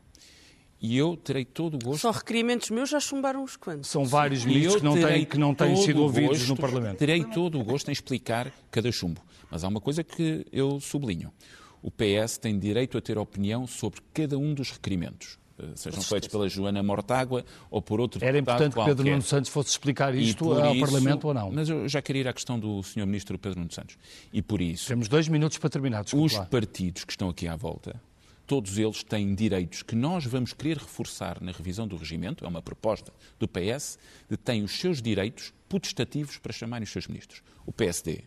[0.82, 2.00] E eu terei todo o gosto.
[2.00, 3.88] Só requerimentos meus já chumbaram os quantos.
[3.88, 6.98] São vários ministros que não têm, que não têm sido ouvidos gosto, no Parlamento.
[6.98, 9.20] Terei todo o gosto em explicar cada chumbo.
[9.48, 11.32] Mas há uma coisa que eu sublinho.
[11.80, 15.38] O PS tem direito a ter opinião sobre cada um dos requerimentos.
[15.56, 19.50] Eh, sejam feitos pela Joana Mortágua ou por outro Era importante que Pedro Nuno Santos
[19.50, 21.52] fosse explicar isto ao isso, Parlamento ou não?
[21.52, 23.06] Mas eu já queria ir à questão do Sr.
[23.06, 23.96] Ministro Pedro Nuno Santos.
[24.32, 24.88] E por isso...
[24.88, 26.46] Temos dois minutos para terminar, Os lá.
[26.46, 28.00] partidos que estão aqui à volta,
[28.53, 32.61] todos eles têm direitos que nós vamos querer reforçar na revisão do regimento, é uma
[32.61, 33.98] proposta do PS,
[34.28, 37.42] de têm os seus direitos putestativos para chamarem os seus ministros.
[37.64, 38.24] O PSD.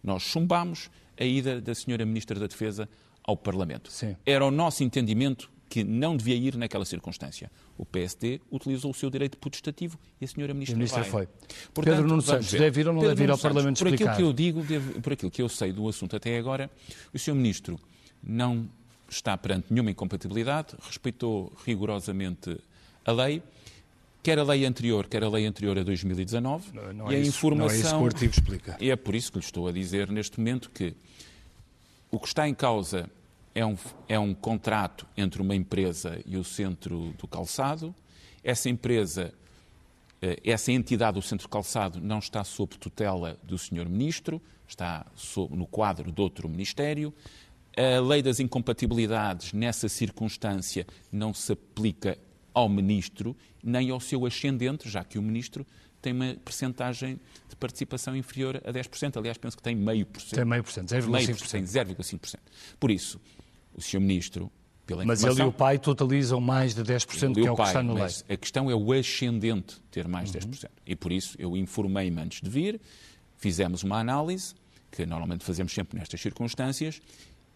[0.00, 2.06] Nós chumbámos a ida da Sra.
[2.06, 2.88] Ministra da Defesa
[3.24, 3.90] ao Parlamento.
[3.90, 4.14] Sim.
[4.24, 7.50] Era o nosso entendimento que não devia ir naquela circunstância.
[7.76, 11.10] O PSD utilizou o seu direito putestativo e a senhora ministra, a ministra vai.
[11.10, 11.26] foi.
[11.74, 13.88] Portanto, Pedro Nuno Santos deve ir ou não Pedro deve ir ao Santos, Parlamento por
[13.88, 14.12] explicar?
[14.12, 16.70] Aquilo que eu digo, deve, por aquilo que eu sei do assunto até agora,
[17.12, 17.76] o senhor ministro
[18.22, 18.70] não
[19.08, 22.58] está perante nenhuma incompatibilidade, respeitou rigorosamente
[23.04, 23.42] a lei,
[24.22, 27.20] quer a lei anterior, quer a lei anterior a 2019, não, não e é a
[27.20, 27.68] isso, informação...
[27.68, 28.76] Não é isso que o artigo explica.
[28.80, 30.94] E é por isso que lhe estou a dizer neste momento que
[32.10, 33.10] o que está em causa
[33.54, 33.76] é um,
[34.08, 37.94] é um contrato entre uma empresa e o Centro do Calçado.
[38.42, 39.32] Essa empresa,
[40.20, 43.88] eh, essa entidade, o Centro do Calçado, não está sob tutela do Sr.
[43.88, 47.14] Ministro, está sob, no quadro de outro Ministério.
[47.76, 52.16] A lei das incompatibilidades, nessa circunstância, não se aplica
[52.52, 55.66] ao Ministro nem ao seu ascendente, já que o Ministro
[56.00, 57.18] tem uma percentagem
[57.48, 59.16] de participação inferior a 10%.
[59.16, 60.34] Aliás, penso que tem meio por cento.
[60.34, 61.62] Tem meio por cento, 0,5%.
[61.64, 62.36] 0,5%.
[62.78, 63.18] Por isso,
[63.74, 64.00] o Sr.
[64.00, 64.52] Ministro,
[64.86, 67.70] pela Mas ele e o pai totalizam mais de 10%, que é o, pai, que
[67.70, 68.14] está na lei.
[68.28, 70.50] A questão é o ascendente ter mais de uhum.
[70.50, 70.68] 10%.
[70.86, 72.78] E por isso eu informei-me antes de vir,
[73.38, 74.54] fizemos uma análise,
[74.90, 77.00] que normalmente fazemos sempre nestas circunstâncias,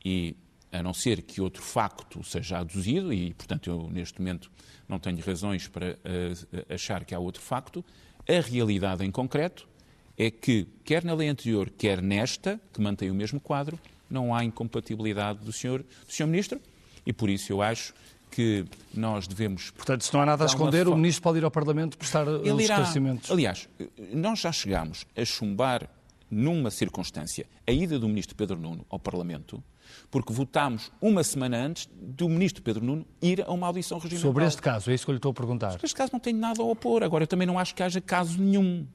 [0.05, 0.37] e
[0.71, 4.51] a não ser que outro facto seja aduzido, e portanto eu neste momento
[4.89, 7.85] não tenho razões para uh, achar que há outro facto,
[8.29, 9.69] a realidade em concreto
[10.17, 13.79] é que, quer na lei anterior, quer nesta, que mantém o mesmo quadro,
[14.11, 16.61] não há incompatibilidade do senhor, do senhor Ministro
[17.07, 17.95] e por isso eu acho
[18.31, 19.71] que nós devemos.
[19.71, 22.51] Portanto, se não há nada a esconder, o Ministro pode ir ao Parlamento prestar Ele
[22.51, 23.31] os esclarecimentos.
[23.31, 23.69] Aliás,
[24.13, 25.89] nós já chegámos a chumbar
[26.31, 29.63] numa circunstância a ida do Ministro Pedro Nuno ao Parlamento,
[30.11, 34.31] porque votámos uma semana antes do Ministro Pedro Nuno ir a uma audição regimental.
[34.31, 35.73] Sobre este caso, é isso que eu lhe estou a perguntar.
[35.73, 37.03] Sobre este caso não tenho nada a opor.
[37.03, 38.87] Agora, eu também não acho que haja caso nenhum.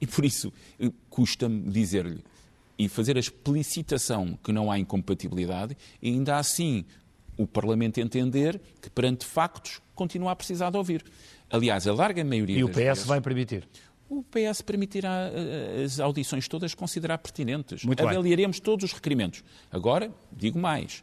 [0.00, 0.52] E por isso,
[1.08, 2.22] custa-me dizer-lhe
[2.78, 6.84] e fazer a explicitação que não há incompatibilidade, e ainda assim
[7.38, 11.04] o Parlamento entender que, perante factos, continua a precisar de ouvir.
[11.50, 12.58] Aliás, a larga maioria.
[12.58, 13.68] E o PS vezes, vai permitir?
[14.08, 17.84] O PS permitirá eh, as audições todas considerar pertinentes.
[17.84, 18.64] Muito Avaliaremos bem.
[18.64, 19.42] todos os requerimentos.
[19.70, 21.02] Agora, digo mais.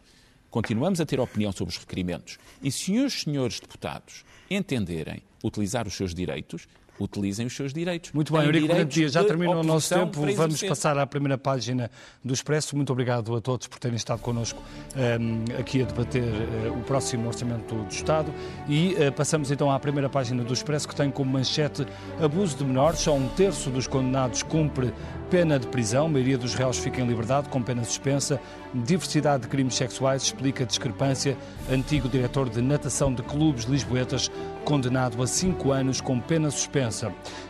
[0.49, 2.37] Continuamos a ter opinião sobre os requerimentos.
[2.61, 6.67] E se os senhores deputados entenderem utilizar os seus direitos,
[7.03, 8.11] utilizem os seus direitos.
[8.11, 10.21] Muito bem, Eurico Dias, já terminou o nosso tempo.
[10.35, 11.89] Vamos passar à primeira página
[12.23, 12.75] do Expresso.
[12.75, 14.61] Muito obrigado a todos por terem estado connosco
[14.95, 18.33] um, ehm, aqui a debater uh, o próximo Orçamento do Estado.
[18.67, 21.85] E uh, passamos então à primeira página do Expresso, que tem como manchete
[22.21, 22.99] abuso de menores.
[22.99, 24.93] Só um terço dos condenados cumpre
[25.33, 28.39] pena de prisão, a maioria dos réus fica em liberdade com pena suspensa.
[28.71, 31.35] Diversidade de crimes sexuais explica a discrepância.
[31.71, 34.29] Antigo diretor de natação de clubes lisboetas
[34.63, 36.92] condenado a cinco anos com pena suspensa.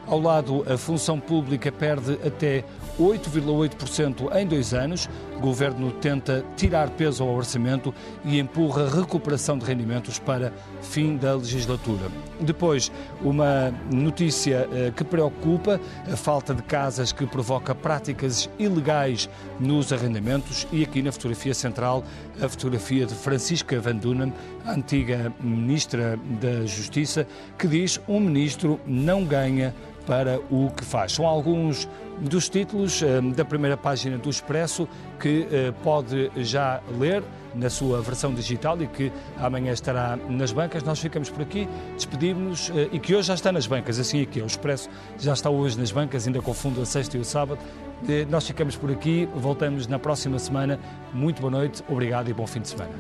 [0.08, 2.64] Ao lado, a função pública perde até
[3.00, 5.10] 8,8% em dois anos.
[5.44, 11.36] Governo tenta tirar peso ao orçamento e empurra a recuperação de rendimentos para fim da
[11.36, 12.10] legislatura.
[12.40, 12.90] Depois,
[13.22, 19.30] uma notícia eh, que preocupa: a falta de casas que provoca práticas ilegais
[19.60, 20.66] nos arrendamentos.
[20.72, 22.06] E aqui na fotografia central,
[22.42, 24.32] a fotografia de Francisca Van Dunen,
[24.66, 27.28] antiga ministra da Justiça,
[27.60, 29.76] que diz: um ministro não ganha
[30.06, 31.14] para o que faz.
[31.14, 31.88] São alguns
[32.20, 34.88] dos títulos eh, da primeira página do Expresso
[35.20, 37.24] que eh, pode já ler
[37.56, 40.84] na sua versão digital e que amanhã estará nas bancas.
[40.84, 44.40] Nós ficamos por aqui, despedimos-nos eh, e que hoje já está nas bancas, assim aqui
[44.40, 44.90] é o Expresso
[45.20, 47.60] já está hoje nas bancas, ainda confundo a sexta e o sábado.
[48.30, 50.78] Nós ficamos por aqui, voltamos na próxima semana.
[51.14, 52.92] Muito boa noite, obrigado e bom fim de semana.